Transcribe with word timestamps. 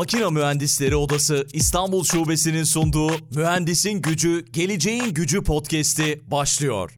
Makina 0.00 0.30
Mühendisleri 0.30 0.96
Odası 0.96 1.46
İstanbul 1.52 2.04
Şubesi'nin 2.04 2.64
sunduğu 2.64 3.10
Mühendisin 3.34 4.02
Gücü, 4.02 4.44
Geleceğin 4.52 5.14
Gücü 5.14 5.42
podcast'i 5.42 6.20
başlıyor. 6.30 6.90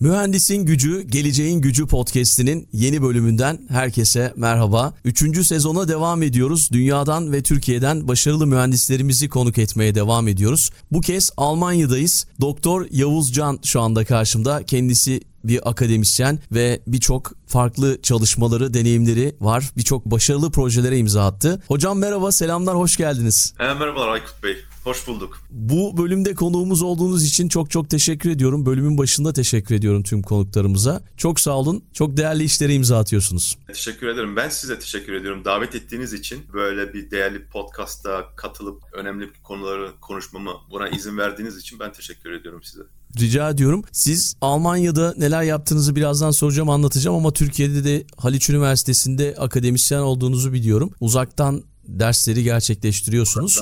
Mühendisin 0.00 0.66
Gücü, 0.66 1.02
Geleceğin 1.02 1.60
Gücü 1.60 1.86
podcast'inin 1.86 2.68
yeni 2.72 3.02
bölümünden 3.02 3.66
herkese 3.68 4.32
merhaba. 4.36 4.94
Üçüncü 5.04 5.44
sezona 5.44 5.88
devam 5.88 6.22
ediyoruz. 6.22 6.68
Dünyadan 6.72 7.32
ve 7.32 7.42
Türkiye'den 7.42 8.08
başarılı 8.08 8.46
mühendislerimizi 8.46 9.28
konuk 9.28 9.58
etmeye 9.58 9.94
devam 9.94 10.28
ediyoruz. 10.28 10.70
Bu 10.92 11.00
kez 11.00 11.30
Almanya'dayız. 11.36 12.26
Doktor 12.40 12.86
Yavuz 12.90 13.32
Can 13.32 13.58
şu 13.64 13.80
anda 13.80 14.04
karşımda. 14.04 14.62
Kendisi 14.62 15.20
bir 15.44 15.68
akademisyen 15.70 16.38
ve 16.52 16.80
birçok 16.86 17.32
farklı 17.46 18.02
çalışmaları, 18.02 18.74
deneyimleri 18.74 19.36
var. 19.40 19.70
Birçok 19.76 20.06
başarılı 20.06 20.50
projelere 20.50 20.98
imza 20.98 21.26
attı. 21.26 21.62
Hocam 21.68 21.98
merhaba, 21.98 22.32
selamlar, 22.32 22.76
hoş 22.76 22.96
geldiniz. 22.96 23.54
E, 23.60 23.64
merhabalar 23.64 24.08
Aykut 24.08 24.42
Bey. 24.42 24.56
Hoş 24.84 25.06
bulduk. 25.06 25.40
Bu 25.50 25.96
bölümde 25.96 26.34
konuğumuz 26.34 26.82
olduğunuz 26.82 27.24
için 27.24 27.48
çok 27.48 27.70
çok 27.70 27.90
teşekkür 27.90 28.30
ediyorum. 28.30 28.66
Bölümün 28.66 28.98
başında 28.98 29.32
teşekkür 29.32 29.74
ediyorum 29.74 30.02
tüm 30.02 30.22
konuklarımıza. 30.22 31.02
Çok 31.16 31.40
sağ 31.40 31.56
olun. 31.56 31.84
Çok 31.92 32.16
değerli 32.16 32.44
işlere 32.44 32.74
imza 32.74 32.98
atıyorsunuz. 32.98 33.58
Teşekkür 33.66 34.06
ederim. 34.06 34.36
Ben 34.36 34.48
size 34.48 34.78
teşekkür 34.78 35.12
ediyorum. 35.12 35.44
Davet 35.44 35.74
ettiğiniz 35.74 36.12
için 36.12 36.40
böyle 36.52 36.92
bir 36.92 37.10
değerli 37.10 37.46
podcast'a 37.48 38.36
katılıp 38.36 38.82
önemli 38.92 39.32
konuları 39.42 39.92
konuşmama 40.00 40.52
buna 40.70 40.88
izin 40.88 41.18
verdiğiniz 41.18 41.56
için 41.56 41.78
ben 41.80 41.92
teşekkür 41.92 42.32
ediyorum 42.32 42.62
size. 42.62 42.82
Rica 43.20 43.50
ediyorum. 43.50 43.84
Siz 43.92 44.36
Almanya'da 44.40 45.14
neler 45.16 45.42
yaptığınızı 45.42 45.96
birazdan 45.96 46.30
soracağım, 46.30 46.70
anlatacağım 46.70 47.16
ama 47.16 47.32
Türkiye'de 47.32 47.84
de 47.84 48.04
Haliç 48.16 48.50
Üniversitesi'nde 48.50 49.34
akademisyen 49.38 50.00
olduğunuzu 50.00 50.52
biliyorum. 50.52 50.90
Uzaktan 51.00 51.62
dersleri 51.88 52.44
gerçekleştiriyorsunuz. 52.44 53.60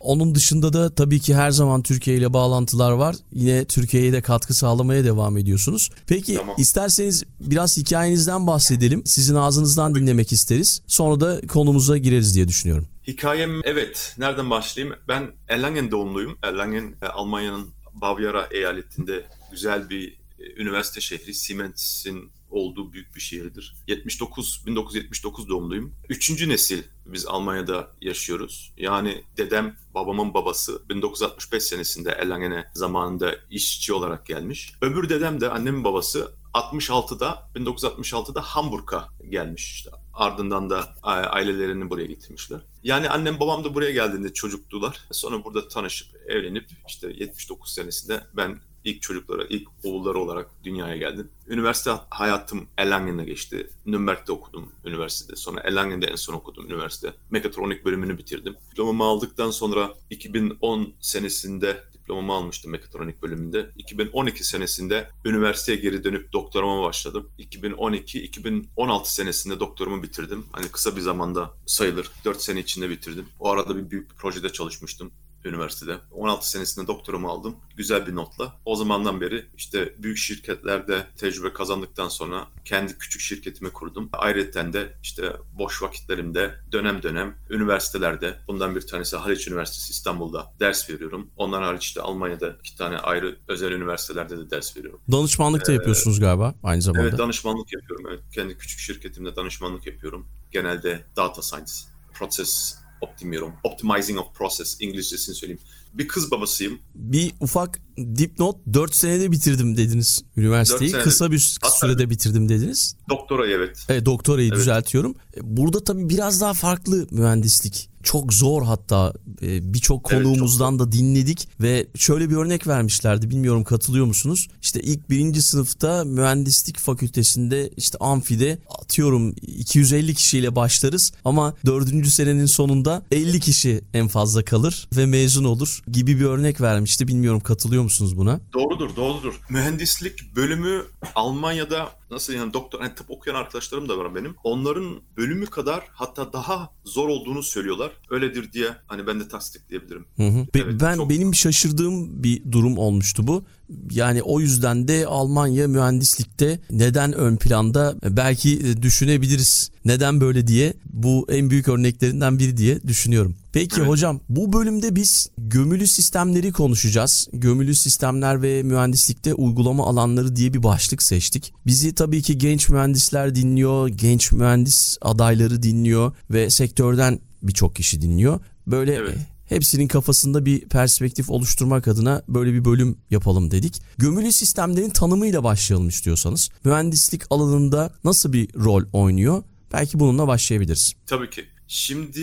Onun 0.00 0.34
dışında 0.34 0.72
da 0.72 0.94
tabii 0.94 1.20
ki 1.20 1.34
her 1.34 1.50
zaman 1.50 1.82
Türkiye 1.82 2.16
ile 2.16 2.32
bağlantılar 2.32 2.92
var. 2.92 3.16
Yine 3.32 3.64
Türkiye'ye 3.64 4.12
de 4.12 4.22
katkı 4.22 4.54
sağlamaya 4.54 5.04
devam 5.04 5.36
ediyorsunuz. 5.36 5.90
Peki 6.06 6.34
tamam. 6.34 6.54
isterseniz 6.58 7.24
biraz 7.40 7.76
hikayenizden 7.76 8.46
bahsedelim. 8.46 9.02
Sizin 9.06 9.34
ağzınızdan 9.34 9.94
dinlemek 9.94 10.32
isteriz. 10.32 10.82
Sonra 10.86 11.20
da 11.20 11.46
konumuza 11.46 11.96
gireriz 11.98 12.34
diye 12.34 12.48
düşünüyorum. 12.48 12.86
Hikayem 13.06 13.60
evet. 13.64 14.14
Nereden 14.18 14.50
başlayayım? 14.50 14.96
Ben 15.08 15.32
Erlangen 15.48 15.90
doğumluyum. 15.90 16.38
Erlangen 16.42 16.94
e, 17.02 17.06
Almanya'nın 17.06 17.75
Bavyera 18.00 18.48
eyaletinde 18.50 19.26
güzel 19.50 19.90
bir 19.90 20.12
e, 20.38 20.62
üniversite 20.62 21.00
şehri. 21.00 21.34
Siemens'in 21.34 22.30
olduğu 22.50 22.92
büyük 22.92 23.14
bir 23.14 23.20
şehirdir. 23.20 23.74
79, 23.86 24.62
1979 24.66 25.48
doğumluyum. 25.48 25.94
Üçüncü 26.08 26.48
nesil 26.48 26.82
biz 27.06 27.26
Almanya'da 27.26 27.90
yaşıyoruz. 28.00 28.72
Yani 28.76 29.24
dedem, 29.36 29.76
babamın 29.94 30.34
babası 30.34 30.88
1965 30.88 31.62
senesinde 31.62 32.10
Erlangen'e 32.10 32.70
zamanında 32.74 33.36
işçi 33.50 33.92
olarak 33.92 34.26
gelmiş. 34.26 34.72
Öbür 34.80 35.08
dedem 35.08 35.40
de 35.40 35.50
annemin 35.50 35.84
babası 35.84 36.32
66'da 36.54 37.50
1966'da 37.54 38.40
Hamburg'a 38.40 39.08
gelmiş 39.28 39.72
işte. 39.72 39.90
Ardından 40.16 40.70
da 40.70 40.94
ailelerini 41.02 41.90
buraya 41.90 42.06
getirmişler. 42.06 42.60
Yani 42.82 43.08
annem 43.08 43.40
babam 43.40 43.64
da 43.64 43.74
buraya 43.74 43.90
geldiğinde 43.90 44.32
çocuktular. 44.32 45.00
Sonra 45.10 45.44
burada 45.44 45.68
tanışıp 45.68 46.08
evlenip 46.28 46.66
işte 46.88 47.12
79 47.16 47.74
senesinde 47.74 48.20
ben 48.36 48.58
ilk 48.84 49.02
çocuklara, 49.02 49.44
ilk 49.44 49.68
oğulları 49.84 50.18
olarak 50.18 50.50
dünyaya 50.64 50.96
geldim. 50.96 51.30
Üniversite 51.48 51.90
hayatım 52.10 52.68
Erlangen'de 52.76 53.24
geçti. 53.24 53.70
Nürnberg'de 53.86 54.32
okudum 54.32 54.72
üniversitede. 54.84 55.36
Sonra 55.36 55.60
Erlangen'de 55.60 56.06
en 56.06 56.16
son 56.16 56.34
okudum 56.34 56.66
üniversite. 56.66 57.14
Mekatronik 57.30 57.84
bölümünü 57.84 58.18
bitirdim. 58.18 58.56
Diplomamı 58.70 59.04
aldıktan 59.04 59.50
sonra 59.50 59.94
2010 60.10 60.94
senesinde 61.00 61.84
diplomamı 62.06 62.32
almıştım 62.32 62.70
mekatronik 62.72 63.22
bölümünde. 63.22 63.70
2012 63.76 64.44
senesinde 64.44 65.08
üniversiteye 65.24 65.78
geri 65.78 66.04
dönüp 66.04 66.32
doktorama 66.32 66.82
başladım. 66.82 67.30
2012-2016 67.38 69.04
senesinde 69.04 69.60
doktorumu 69.60 70.02
bitirdim. 70.02 70.44
Hani 70.52 70.68
kısa 70.68 70.96
bir 70.96 71.00
zamanda 71.00 71.54
sayılır. 71.66 72.10
4 72.24 72.42
sene 72.42 72.60
içinde 72.60 72.90
bitirdim. 72.90 73.26
O 73.40 73.50
arada 73.50 73.76
bir 73.76 73.90
büyük 73.90 74.10
bir 74.10 74.16
projede 74.16 74.52
çalışmıştım 74.52 75.12
üniversitede. 75.48 75.96
16 76.10 76.50
senesinde 76.50 76.86
doktorumu 76.86 77.28
aldım. 77.28 77.56
Güzel 77.76 78.06
bir 78.06 78.14
notla. 78.14 78.56
O 78.64 78.76
zamandan 78.76 79.20
beri 79.20 79.46
işte 79.56 79.94
büyük 79.98 80.18
şirketlerde 80.18 81.06
tecrübe 81.16 81.52
kazandıktan 81.52 82.08
sonra 82.08 82.46
kendi 82.64 82.98
küçük 82.98 83.20
şirketimi 83.20 83.70
kurdum. 83.70 84.08
Ayrıca 84.12 84.56
de 84.72 84.92
işte 85.02 85.32
boş 85.58 85.82
vakitlerimde 85.82 86.54
dönem 86.72 87.02
dönem 87.02 87.38
üniversitelerde 87.50 88.40
bundan 88.48 88.76
bir 88.76 88.80
tanesi 88.80 89.16
Haliç 89.16 89.48
Üniversitesi 89.48 89.90
İstanbul'da 89.90 90.52
ders 90.60 90.90
veriyorum. 90.90 91.30
Onlar 91.36 91.62
hariç 91.62 91.84
işte 91.84 92.00
Almanya'da 92.00 92.56
iki 92.60 92.76
tane 92.76 92.98
ayrı 92.98 93.38
özel 93.48 93.72
üniversitelerde 93.72 94.38
de 94.38 94.50
ders 94.50 94.76
veriyorum. 94.76 95.00
Danışmanlık 95.12 95.66
da 95.66 95.72
ee, 95.72 95.74
yapıyorsunuz 95.74 96.20
galiba 96.20 96.54
aynı 96.62 96.82
zamanda. 96.82 97.08
Evet 97.08 97.18
danışmanlık 97.18 97.72
yapıyorum. 97.72 98.06
Evet. 98.08 98.20
Kendi 98.34 98.58
küçük 98.58 98.78
şirketimde 98.78 99.36
danışmanlık 99.36 99.86
yapıyorum. 99.86 100.26
Genelde 100.50 101.04
data 101.16 101.42
science, 101.42 101.72
process 102.14 102.85
optimiyorum. 103.00 103.52
Optimizing 103.64 104.18
of 104.18 104.34
process 104.34 104.76
İngilizcesini 104.80 105.34
söyleyeyim. 105.34 105.60
Bir 105.94 106.08
kız 106.08 106.30
babasıyım. 106.30 106.78
Bir 106.94 107.32
ufak 107.40 107.80
dipnot 107.98 108.56
4 108.74 108.94
senede 108.94 109.32
bitirdim 109.32 109.76
dediniz 109.76 110.24
üniversiteyi. 110.36 110.92
Kısa 110.92 111.30
bir 111.30 111.58
Hatta 111.62 111.76
sürede 111.76 112.10
bitirdim 112.10 112.48
dediniz. 112.48 112.96
Doktorayı 113.08 113.56
evet. 113.56 113.86
Evet 113.88 114.06
doktorayı 114.06 114.48
evet. 114.48 114.58
düzeltiyorum. 114.58 115.14
Burada 115.42 115.84
tabii 115.84 116.08
biraz 116.08 116.40
daha 116.40 116.54
farklı 116.54 117.06
mühendislik 117.10 117.90
çok 118.06 118.32
zor 118.32 118.62
hatta 118.62 119.12
e, 119.42 119.74
birçok 119.74 120.04
konuğumuzdan 120.04 120.70
evet, 120.70 120.80
da 120.80 120.92
dinledik 120.92 121.48
ve 121.60 121.86
şöyle 121.94 122.30
bir 122.30 122.36
örnek 122.36 122.66
vermişlerdi 122.66 123.30
bilmiyorum 123.30 123.64
katılıyor 123.64 124.06
musunuz? 124.06 124.48
İşte 124.62 124.80
ilk 124.80 125.10
birinci 125.10 125.42
sınıfta 125.42 126.04
mühendislik 126.04 126.78
fakültesinde 126.78 127.70
işte 127.76 127.98
amfide 127.98 128.58
atıyorum 128.82 129.34
250 129.42 130.14
kişiyle 130.14 130.56
başlarız 130.56 131.12
ama 131.24 131.54
dördüncü 131.66 132.10
senenin 132.10 132.46
sonunda 132.46 133.02
50 133.10 133.40
kişi 133.40 133.84
en 133.94 134.08
fazla 134.08 134.44
kalır 134.44 134.88
ve 134.96 135.06
mezun 135.06 135.44
olur 135.44 135.82
gibi 135.92 136.20
bir 136.20 136.24
örnek 136.24 136.60
vermişti 136.60 137.08
bilmiyorum 137.08 137.40
katılıyor 137.40 137.82
musunuz 137.82 138.16
buna? 138.16 138.40
Doğrudur 138.54 138.96
doğrudur. 138.96 139.40
Mühendislik 139.50 140.36
bölümü 140.36 140.82
Almanya'da 141.14 141.88
nasıl 142.10 142.32
yani 142.32 142.52
doktor 142.52 142.80
hani 142.80 142.94
tıp 142.94 143.10
okuyan 143.10 143.36
arkadaşlarım 143.36 143.88
da 143.88 143.98
var 143.98 144.14
benim. 144.14 144.34
Onların 144.44 145.00
bölümü 145.16 145.46
kadar 145.46 145.84
hatta 145.92 146.32
daha 146.32 146.70
zor 146.84 147.08
olduğunu 147.08 147.42
söylüyorlar. 147.42 147.92
Öyledir 148.10 148.52
diye 148.52 148.68
hani 148.86 149.06
ben 149.06 149.20
de 149.20 149.28
tasdikleyebilirim. 149.28 150.06
Hı 150.16 150.22
hı. 150.22 150.46
Evet, 150.54 150.80
ben 150.80 150.96
çok... 150.96 151.10
benim 151.10 151.34
şaşırdığım 151.34 152.22
bir 152.22 152.52
durum 152.52 152.78
olmuştu 152.78 153.26
bu. 153.26 153.44
Yani 153.90 154.22
o 154.22 154.40
yüzden 154.40 154.88
de 154.88 155.06
Almanya 155.06 155.68
mühendislikte 155.68 156.58
neden 156.70 157.12
ön 157.12 157.36
planda 157.36 157.94
belki 158.02 158.82
düşünebiliriz. 158.82 159.70
Neden 159.84 160.20
böyle 160.20 160.46
diye 160.46 160.74
bu 160.92 161.26
en 161.30 161.50
büyük 161.50 161.68
örneklerinden 161.68 162.38
biri 162.38 162.56
diye 162.56 162.82
düşünüyorum. 162.82 163.36
Peki 163.52 163.76
evet. 163.78 163.88
hocam 163.88 164.20
bu 164.28 164.52
bölümde 164.52 164.96
biz 164.96 165.28
gömülü 165.38 165.86
sistemleri 165.86 166.52
konuşacağız. 166.52 167.28
Gömülü 167.32 167.74
sistemler 167.74 168.42
ve 168.42 168.62
mühendislikte 168.62 169.34
uygulama 169.34 169.86
alanları 169.86 170.36
diye 170.36 170.54
bir 170.54 170.62
başlık 170.62 171.02
seçtik. 171.02 171.52
Bizi 171.66 171.94
tabii 171.94 172.22
ki 172.22 172.38
genç 172.38 172.68
mühendisler 172.68 173.34
dinliyor, 173.34 173.88
genç 173.88 174.32
mühendis 174.32 174.98
adayları 175.00 175.62
dinliyor 175.62 176.12
ve 176.30 176.50
sektörden 176.50 177.20
birçok 177.42 177.76
kişi 177.76 178.02
dinliyor. 178.02 178.40
Böyle 178.66 178.94
evet 178.94 179.18
hepsinin 179.48 179.88
kafasında 179.88 180.46
bir 180.46 180.60
perspektif 180.60 181.30
oluşturmak 181.30 181.88
adına 181.88 182.22
böyle 182.28 182.52
bir 182.52 182.64
bölüm 182.64 182.98
yapalım 183.10 183.50
dedik. 183.50 183.82
Gömülü 183.98 184.32
sistemlerin 184.32 184.90
tanımıyla 184.90 185.44
başlayalım 185.44 185.88
istiyorsanız. 185.88 186.50
Mühendislik 186.64 187.22
alanında 187.30 187.90
nasıl 188.04 188.32
bir 188.32 188.48
rol 188.54 188.82
oynuyor? 188.92 189.42
Belki 189.72 190.00
bununla 190.00 190.26
başlayabiliriz. 190.26 190.94
Tabii 191.06 191.30
ki. 191.30 191.44
Şimdi 191.68 192.20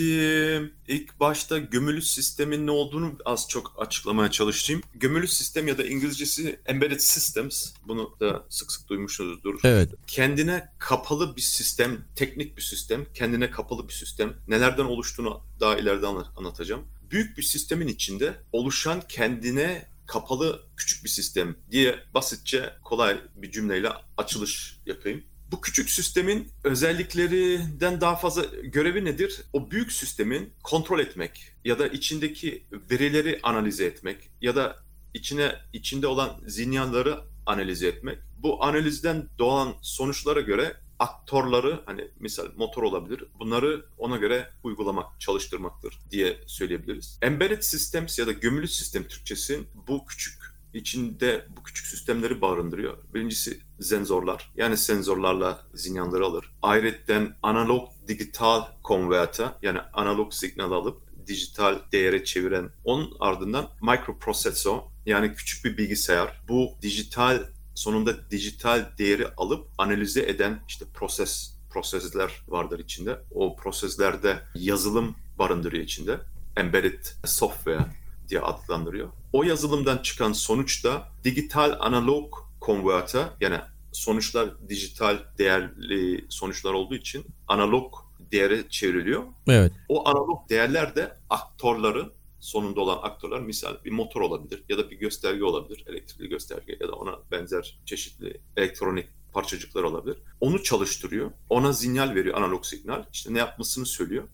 ilk 0.88 1.20
başta 1.20 1.58
gömülü 1.58 2.02
sistemin 2.02 2.66
ne 2.66 2.70
olduğunu 2.70 3.12
az 3.24 3.48
çok 3.48 3.74
açıklamaya 3.78 4.30
çalışayım. 4.30 4.82
Gömülü 4.94 5.28
sistem 5.28 5.68
ya 5.68 5.78
da 5.78 5.84
İngilizcesi 5.84 6.60
embedded 6.66 7.00
systems. 7.00 7.72
Bunu 7.88 8.16
da 8.20 8.46
sık 8.48 8.72
sık 8.72 8.88
duymuşsunuzdur. 8.88 9.60
Evet. 9.64 9.90
Kendine 10.06 10.68
kapalı 10.78 11.36
bir 11.36 11.42
sistem, 11.42 12.04
teknik 12.16 12.56
bir 12.56 12.62
sistem, 12.62 13.06
kendine 13.14 13.50
kapalı 13.50 13.88
bir 13.88 13.92
sistem. 13.92 14.32
Nelerden 14.48 14.84
oluştuğunu 14.84 15.40
daha 15.60 15.76
ileride 15.76 16.06
anlatacağım. 16.06 16.82
Büyük 17.10 17.38
bir 17.38 17.42
sistemin 17.42 17.88
içinde 17.88 18.34
oluşan 18.52 19.02
kendine 19.08 19.88
kapalı 20.06 20.62
küçük 20.76 21.04
bir 21.04 21.08
sistem 21.08 21.56
diye 21.70 21.98
basitçe 22.14 22.72
kolay 22.84 23.20
bir 23.34 23.50
cümleyle 23.50 23.88
açılış 24.16 24.80
yapayım. 24.86 25.24
Bu 25.52 25.60
küçük 25.60 25.90
sistemin 25.90 26.48
özelliklerinden 26.64 28.00
daha 28.00 28.16
fazla 28.16 28.44
görevi 28.62 29.04
nedir? 29.04 29.40
O 29.52 29.70
büyük 29.70 29.92
sistemin 29.92 30.52
kontrol 30.62 31.00
etmek 31.00 31.52
ya 31.64 31.78
da 31.78 31.88
içindeki 31.88 32.66
verileri 32.90 33.40
analiz 33.42 33.80
etmek 33.80 34.30
ya 34.40 34.56
da 34.56 34.76
içine 35.14 35.52
içinde 35.72 36.06
olan 36.06 36.40
zinyanları 36.46 37.20
analiz 37.46 37.82
etmek. 37.82 38.18
Bu 38.38 38.64
analizden 38.64 39.28
doğan 39.38 39.74
sonuçlara 39.82 40.40
göre 40.40 40.76
aktörleri 40.98 41.80
hani 41.86 42.10
misal 42.20 42.46
motor 42.56 42.82
olabilir. 42.82 43.24
Bunları 43.38 43.84
ona 43.98 44.16
göre 44.16 44.50
uygulamak, 44.62 45.20
çalıştırmaktır 45.20 45.98
diye 46.10 46.40
söyleyebiliriz. 46.46 47.18
Embedded 47.22 47.62
Systems 47.62 48.18
ya 48.18 48.26
da 48.26 48.32
gömülü 48.32 48.68
sistem 48.68 49.04
Türkçesi 49.04 49.60
bu 49.88 50.06
küçük 50.06 50.54
içinde 50.74 51.46
bu 51.56 51.62
küçük 51.62 51.86
sistemleri 51.86 52.40
barındırıyor. 52.40 52.98
Birincisi 53.14 53.60
senzorlar. 53.80 54.52
Yani 54.56 54.76
senzorlarla 54.76 55.66
sinyalleri 55.76 56.24
alır. 56.24 56.52
Ayrıca 56.62 57.36
analog 57.42 57.88
digital 58.08 58.64
konverter 58.82 59.48
yani 59.62 59.78
analog 59.92 60.32
signal 60.32 60.72
alıp 60.72 61.04
dijital 61.26 61.78
değere 61.92 62.24
çeviren 62.24 62.70
onun 62.84 63.16
ardından 63.20 63.70
microprosesör 63.82 64.78
yani 65.06 65.34
küçük 65.34 65.64
bir 65.64 65.76
bilgisayar 65.76 66.40
bu 66.48 66.70
dijital 66.82 67.38
sonunda 67.74 68.30
dijital 68.30 68.86
değeri 68.98 69.28
alıp 69.28 69.68
analize 69.78 70.22
eden 70.22 70.60
işte 70.68 70.84
proses 70.94 71.54
prosesler 71.70 72.30
vardır 72.48 72.78
içinde. 72.78 73.20
O 73.30 73.56
proseslerde 73.56 74.38
yazılım 74.54 75.14
barındırıyor 75.38 75.84
içinde. 75.84 76.20
Embedded 76.56 77.04
software 77.24 77.86
diye 78.28 78.40
adlandırıyor. 78.40 79.08
O 79.32 79.42
yazılımdan 79.42 79.98
çıkan 79.98 80.32
sonuç 80.32 80.84
da 80.84 81.08
dijital 81.24 81.76
analog 81.80 82.34
konverter 82.60 83.28
yani 83.40 83.58
sonuçlar 83.92 84.68
dijital 84.68 85.18
değerli 85.38 86.26
sonuçlar 86.28 86.72
olduğu 86.72 86.94
için 86.94 87.26
analog 87.48 87.94
değere 88.32 88.68
çevriliyor. 88.68 89.22
Evet. 89.48 89.72
O 89.88 90.08
analog 90.08 90.50
değerler 90.50 90.96
de 90.96 91.16
aktörleri 91.30 92.04
sonunda 92.44 92.80
olan 92.80 92.98
aktörler 93.02 93.40
misal 93.40 93.84
bir 93.84 93.90
motor 93.90 94.20
olabilir 94.20 94.64
ya 94.68 94.78
da 94.78 94.90
bir 94.90 94.96
gösterge 94.96 95.44
olabilir. 95.44 95.84
Elektrikli 95.86 96.28
gösterge 96.28 96.78
ya 96.80 96.88
da 96.88 96.92
ona 96.92 97.18
benzer 97.30 97.78
çeşitli 97.84 98.40
elektronik 98.56 99.06
parçacıklar 99.32 99.82
olabilir. 99.82 100.18
Onu 100.40 100.62
çalıştırıyor. 100.62 101.30
Ona 101.48 101.72
sinyal 101.72 102.14
veriyor 102.14 102.36
analog 102.36 102.64
signal. 102.64 103.04
İşte 103.12 103.34
ne 103.34 103.38
yapmasını 103.38 103.86
söylüyor. 103.86 104.28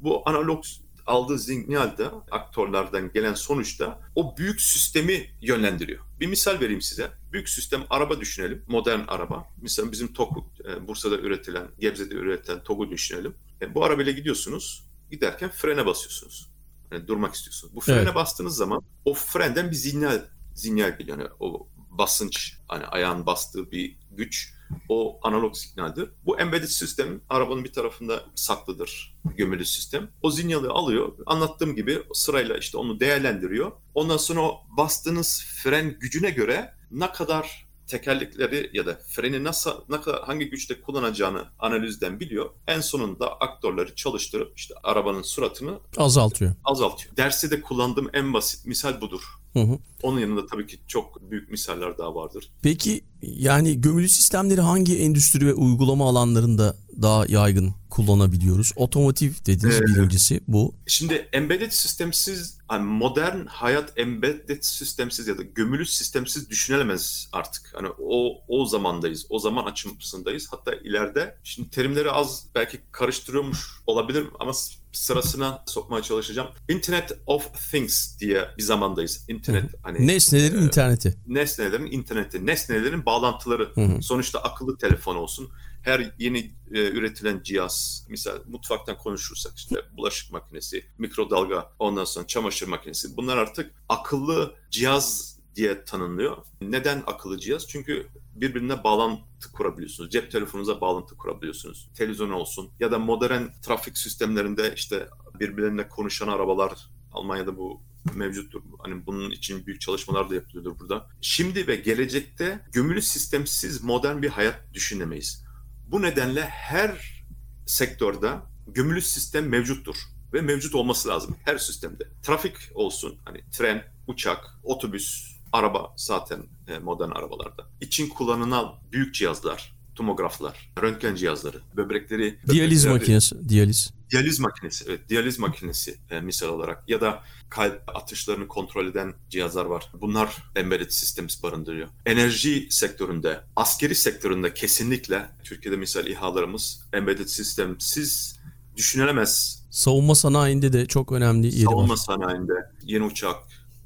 Bu 0.00 0.22
analog 0.28 0.64
aldığı 1.06 1.38
sinyal 1.38 1.98
de 1.98 2.06
aktörlerden 2.30 3.10
gelen 3.14 3.34
sonuçta 3.34 4.00
o 4.14 4.36
büyük 4.36 4.60
sistemi 4.60 5.30
yönlendiriyor. 5.40 6.04
Bir 6.20 6.26
misal 6.26 6.60
vereyim 6.60 6.82
size. 6.82 7.10
Büyük 7.32 7.48
sistem 7.48 7.84
araba 7.90 8.20
düşünelim. 8.20 8.64
Modern 8.68 9.00
araba. 9.08 9.46
Mesela 9.62 9.92
bizim 9.92 10.12
TOG'u 10.12 10.44
e, 10.68 10.88
Bursa'da 10.88 11.18
üretilen, 11.18 11.68
Gebze'de 11.78 12.14
üretilen 12.14 12.62
TOG'u 12.62 12.90
düşünelim. 12.90 13.34
E, 13.62 13.74
bu 13.74 13.84
arabayla 13.84 14.12
gidiyorsunuz. 14.12 14.84
Giderken 15.10 15.50
frene 15.50 15.86
basıyorsunuz. 15.86 16.51
Yani 16.92 17.08
durmak 17.08 17.34
istiyorsunuz. 17.34 17.74
Bu 17.74 17.80
frene 17.80 17.98
Evet. 17.98 18.14
bastığınız 18.14 18.56
zaman 18.56 18.82
o 19.04 19.14
frenden 19.14 19.70
bir 19.70 19.76
sinyal 19.76 20.20
sinyal 20.54 20.98
geliyor. 20.98 21.18
Yani 21.18 21.30
o 21.40 21.68
basınç 21.90 22.56
hani 22.68 22.84
ayağın 22.86 23.26
bastığı 23.26 23.70
bir 23.70 23.98
güç 24.10 24.54
o 24.88 25.20
analog 25.22 25.56
signaldir. 25.56 26.08
Bu 26.24 26.40
embedded 26.40 26.68
sistem 26.68 27.20
arabanın 27.28 27.64
bir 27.64 27.72
tarafında 27.72 28.22
saklıdır 28.34 29.18
gömülü 29.36 29.64
sistem. 29.64 30.10
O 30.22 30.30
sinyali 30.30 30.68
alıyor. 30.68 31.12
Anlattığım 31.26 31.76
gibi 31.76 32.02
sırayla 32.14 32.58
işte 32.58 32.78
onu 32.78 33.00
değerlendiriyor. 33.00 33.72
Ondan 33.94 34.16
sonra 34.16 34.40
o 34.40 34.60
bastığınız 34.76 35.44
fren 35.62 35.96
gücüne 36.00 36.30
göre 36.30 36.74
ne 36.90 37.12
kadar 37.12 37.61
tekerlekleri 37.86 38.70
ya 38.72 38.86
da 38.86 38.98
freni 39.08 39.44
nasıl 39.44 39.72
ne 39.88 40.00
kadar 40.00 40.22
hangi 40.24 40.50
güçte 40.50 40.80
kullanacağını 40.80 41.44
analizden 41.58 42.20
biliyor. 42.20 42.50
En 42.66 42.80
sonunda 42.80 43.32
aktörleri 43.32 43.94
çalıştırıp 43.94 44.58
işte 44.58 44.74
arabanın 44.82 45.22
suratını 45.22 45.78
Azaltıyor. 45.96 46.52
azaltıyor. 46.64 47.16
Derste 47.16 47.50
de 47.50 47.60
kullandığım 47.60 48.10
en 48.12 48.32
basit 48.34 48.66
misal 48.66 49.00
budur. 49.00 49.22
Hı 49.52 49.60
hı. 49.60 49.78
Onun 50.02 50.20
yanında 50.20 50.46
tabii 50.46 50.66
ki 50.66 50.78
çok 50.88 51.30
büyük 51.30 51.50
misaller 51.50 51.98
daha 51.98 52.14
vardır. 52.14 52.50
Peki 52.62 53.04
yani 53.22 53.80
gömülü 53.80 54.08
sistemleri 54.08 54.60
hangi 54.60 54.98
endüstri 54.98 55.46
ve 55.46 55.54
uygulama 55.54 56.08
alanlarında 56.08 56.76
daha 57.02 57.26
yaygın 57.28 57.74
kullanabiliyoruz? 57.90 58.72
Otomotiv 58.76 59.32
dediniz 59.46 59.76
Ee, 59.76 59.80
birincisi 59.80 60.40
bu. 60.48 60.74
Şimdi 60.86 61.28
embedded 61.32 61.70
sistemsiz, 61.70 62.58
hani 62.68 62.84
modern 62.84 63.46
hayat 63.46 63.92
embedded 63.98 64.62
sistemsiz 64.62 65.28
ya 65.28 65.38
da 65.38 65.42
gömülü 65.42 65.86
sistemsiz 65.86 66.50
düşünülemez 66.50 67.28
artık. 67.32 67.72
Hani 67.74 67.88
o 67.98 68.42
o 68.48 68.66
zamandayız, 68.66 69.26
o 69.30 69.38
zaman 69.38 69.64
açısındayız. 69.64 70.48
Hatta 70.50 70.74
ileride, 70.74 71.38
şimdi 71.44 71.70
terimleri 71.70 72.10
az 72.10 72.46
belki 72.54 72.80
karıştırıyormuş 72.92 73.58
olabilirim 73.86 74.30
ama 74.40 74.52
sırasına 74.92 75.64
sokmaya 75.66 76.02
çalışacağım. 76.02 76.48
Internet 76.68 77.12
of 77.26 77.70
Things 77.70 78.18
diye 78.18 78.48
bir 78.58 78.62
zamandayız. 78.62 79.24
İnternet 79.28 79.64
hani 79.82 80.06
Nesnelerin 80.06 80.58
e, 80.58 80.64
interneti. 80.64 81.16
nesnelerin 81.26 81.86
interneti, 81.86 82.46
nesnelerin 82.46 83.06
bağlantıları. 83.06 83.70
Hı 83.74 83.80
hı. 83.80 84.02
Sonuçta 84.02 84.38
akıllı 84.38 84.78
telefon 84.78 85.16
olsun. 85.16 85.50
Her 85.82 86.12
yeni 86.18 86.38
e, 86.72 86.80
üretilen 86.90 87.40
cihaz, 87.42 88.06
misal 88.08 88.38
mutfaktan 88.46 88.98
konuşursak 88.98 89.52
işte 89.56 89.76
bulaşık 89.96 90.32
makinesi, 90.32 90.84
mikrodalga, 90.98 91.72
ondan 91.78 92.04
sonra 92.04 92.26
çamaşır 92.26 92.68
makinesi. 92.68 93.16
Bunlar 93.16 93.36
artık 93.36 93.70
akıllı 93.88 94.54
cihaz 94.70 95.36
diye 95.56 95.84
tanınıyor. 95.84 96.36
Neden 96.60 97.02
akıllı 97.06 97.38
cihaz? 97.38 97.68
Çünkü 97.68 98.06
birbirine 98.34 98.84
bağlantı 98.84 99.52
kurabiliyorsunuz. 99.52 100.10
Cep 100.10 100.30
telefonunuza 100.30 100.80
bağlantı 100.80 101.16
kurabiliyorsunuz. 101.16 101.90
Televizyon 101.94 102.30
olsun 102.30 102.70
ya 102.80 102.92
da 102.92 102.98
modern 102.98 103.42
trafik 103.62 103.98
sistemlerinde 103.98 104.74
işte 104.76 105.08
birbirlerine 105.40 105.88
konuşan 105.88 106.28
arabalar 106.28 106.72
Almanya'da 107.12 107.56
bu 107.56 107.82
mevcuttur. 108.14 108.62
Hani 108.78 109.06
bunun 109.06 109.30
için 109.30 109.66
büyük 109.66 109.80
çalışmalar 109.80 110.30
da 110.30 110.34
yapılıyordur 110.34 110.78
burada. 110.78 111.06
Şimdi 111.20 111.66
ve 111.66 111.76
gelecekte 111.76 112.60
gömülü 112.72 113.02
sistemsiz 113.02 113.82
modern 113.82 114.22
bir 114.22 114.28
hayat 114.28 114.74
düşünemeyiz. 114.74 115.44
Bu 115.86 116.02
nedenle 116.02 116.42
her 116.42 117.24
sektörde 117.66 118.32
gömülü 118.66 119.02
sistem 119.02 119.48
mevcuttur 119.48 119.96
ve 120.32 120.40
mevcut 120.40 120.74
olması 120.74 121.08
lazım 121.08 121.36
her 121.44 121.58
sistemde. 121.58 122.04
Trafik 122.22 122.56
olsun, 122.74 123.18
hani 123.24 123.44
tren, 123.50 123.84
uçak, 124.06 124.58
otobüs, 124.62 125.31
araba 125.52 125.92
zaten 125.96 126.42
e, 126.68 126.78
modern 126.78 127.10
arabalarda. 127.10 127.66
İçin 127.80 128.08
kullanılan 128.08 128.74
büyük 128.92 129.14
cihazlar, 129.14 129.72
tomograflar, 129.94 130.72
röntgen 130.82 131.14
cihazları, 131.14 131.60
böbrekleri, 131.76 132.38
Diyaliz 132.48 132.86
böbrekleri- 132.86 132.92
makinesi. 132.92 133.48
Diyaliz. 133.48 133.90
Diyaliz 134.10 134.40
makinesi, 134.40 134.84
evet 134.88 135.08
diyaliz 135.08 135.38
makinesi 135.38 135.98
e, 136.10 136.20
misal 136.20 136.48
olarak 136.48 136.88
ya 136.88 137.00
da 137.00 137.22
kalp 137.50 137.82
atışlarını 137.96 138.48
kontrol 138.48 138.86
eden 138.86 139.14
cihazlar 139.30 139.64
var. 139.64 139.92
Bunlar 140.00 140.36
embedded 140.56 140.90
systems 140.90 141.42
barındırıyor. 141.42 141.88
Enerji 142.06 142.66
sektöründe, 142.70 143.40
askeri 143.56 143.94
sektöründe 143.94 144.54
kesinlikle 144.54 145.28
Türkiye'de 145.44 145.76
misal 145.76 146.06
İHA'larımız 146.06 146.80
embedded 146.92 147.26
systemsiz 147.26 148.40
düşünülemez. 148.76 149.62
Savunma 149.70 150.14
sanayinde 150.14 150.72
de 150.72 150.86
çok 150.86 151.12
önemli 151.12 151.46
yeri 151.46 151.64
Savunma 151.64 151.92
var. 151.92 151.96
sanayinde, 151.96 152.52
yeni 152.84 153.04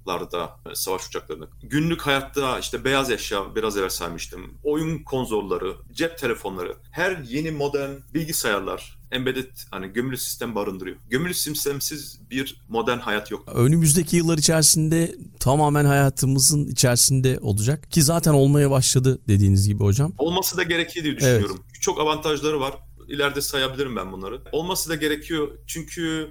uçaklarda, 0.07 0.57
e, 0.71 0.75
savaş 0.75 1.07
uçaklarında. 1.07 1.49
Günlük 1.63 2.03
hayatta 2.03 2.59
işte 2.59 2.85
beyaz 2.85 3.11
eşya 3.11 3.55
biraz 3.55 3.77
evvel 3.77 3.89
saymıştım. 3.89 4.55
Oyun 4.65 5.03
konsolları, 5.03 5.75
cep 5.93 6.19
telefonları, 6.19 6.77
her 6.91 7.19
yeni 7.19 7.51
modern 7.51 7.91
bilgisayarlar 8.15 8.97
embedded 9.13 9.51
hani 9.71 9.93
gömülü 9.93 10.17
sistem 10.17 10.55
barındırıyor. 10.55 10.97
Gömülü 11.11 11.35
sistemsiz 11.35 12.21
bir 12.31 12.61
modern 12.69 12.99
hayat 12.99 13.31
yok. 13.31 13.45
Önümüzdeki 13.55 14.17
yıllar 14.17 14.39
içerisinde 14.39 15.15
tamamen 15.41 15.85
hayatımızın 15.85 16.67
içerisinde 16.67 17.39
olacak 17.41 17.93
ki 17.93 18.03
zaten 18.03 18.33
olmaya 18.33 18.71
başladı 18.71 19.19
dediğiniz 19.29 19.69
gibi 19.69 19.85
hocam. 19.85 20.13
Olması 20.19 20.57
da 20.57 20.63
gerekiyor 20.63 21.05
diye 21.05 21.17
düşünüyorum. 21.17 21.65
Çok 21.81 22.01
avantajları 22.01 22.61
var. 22.61 22.75
İleride 23.09 23.41
sayabilirim 23.41 23.97
ben 23.97 24.13
bunları. 24.13 24.41
Olması 24.53 24.91
da 24.91 24.95
gerekiyor 24.95 25.49
çünkü 25.67 26.31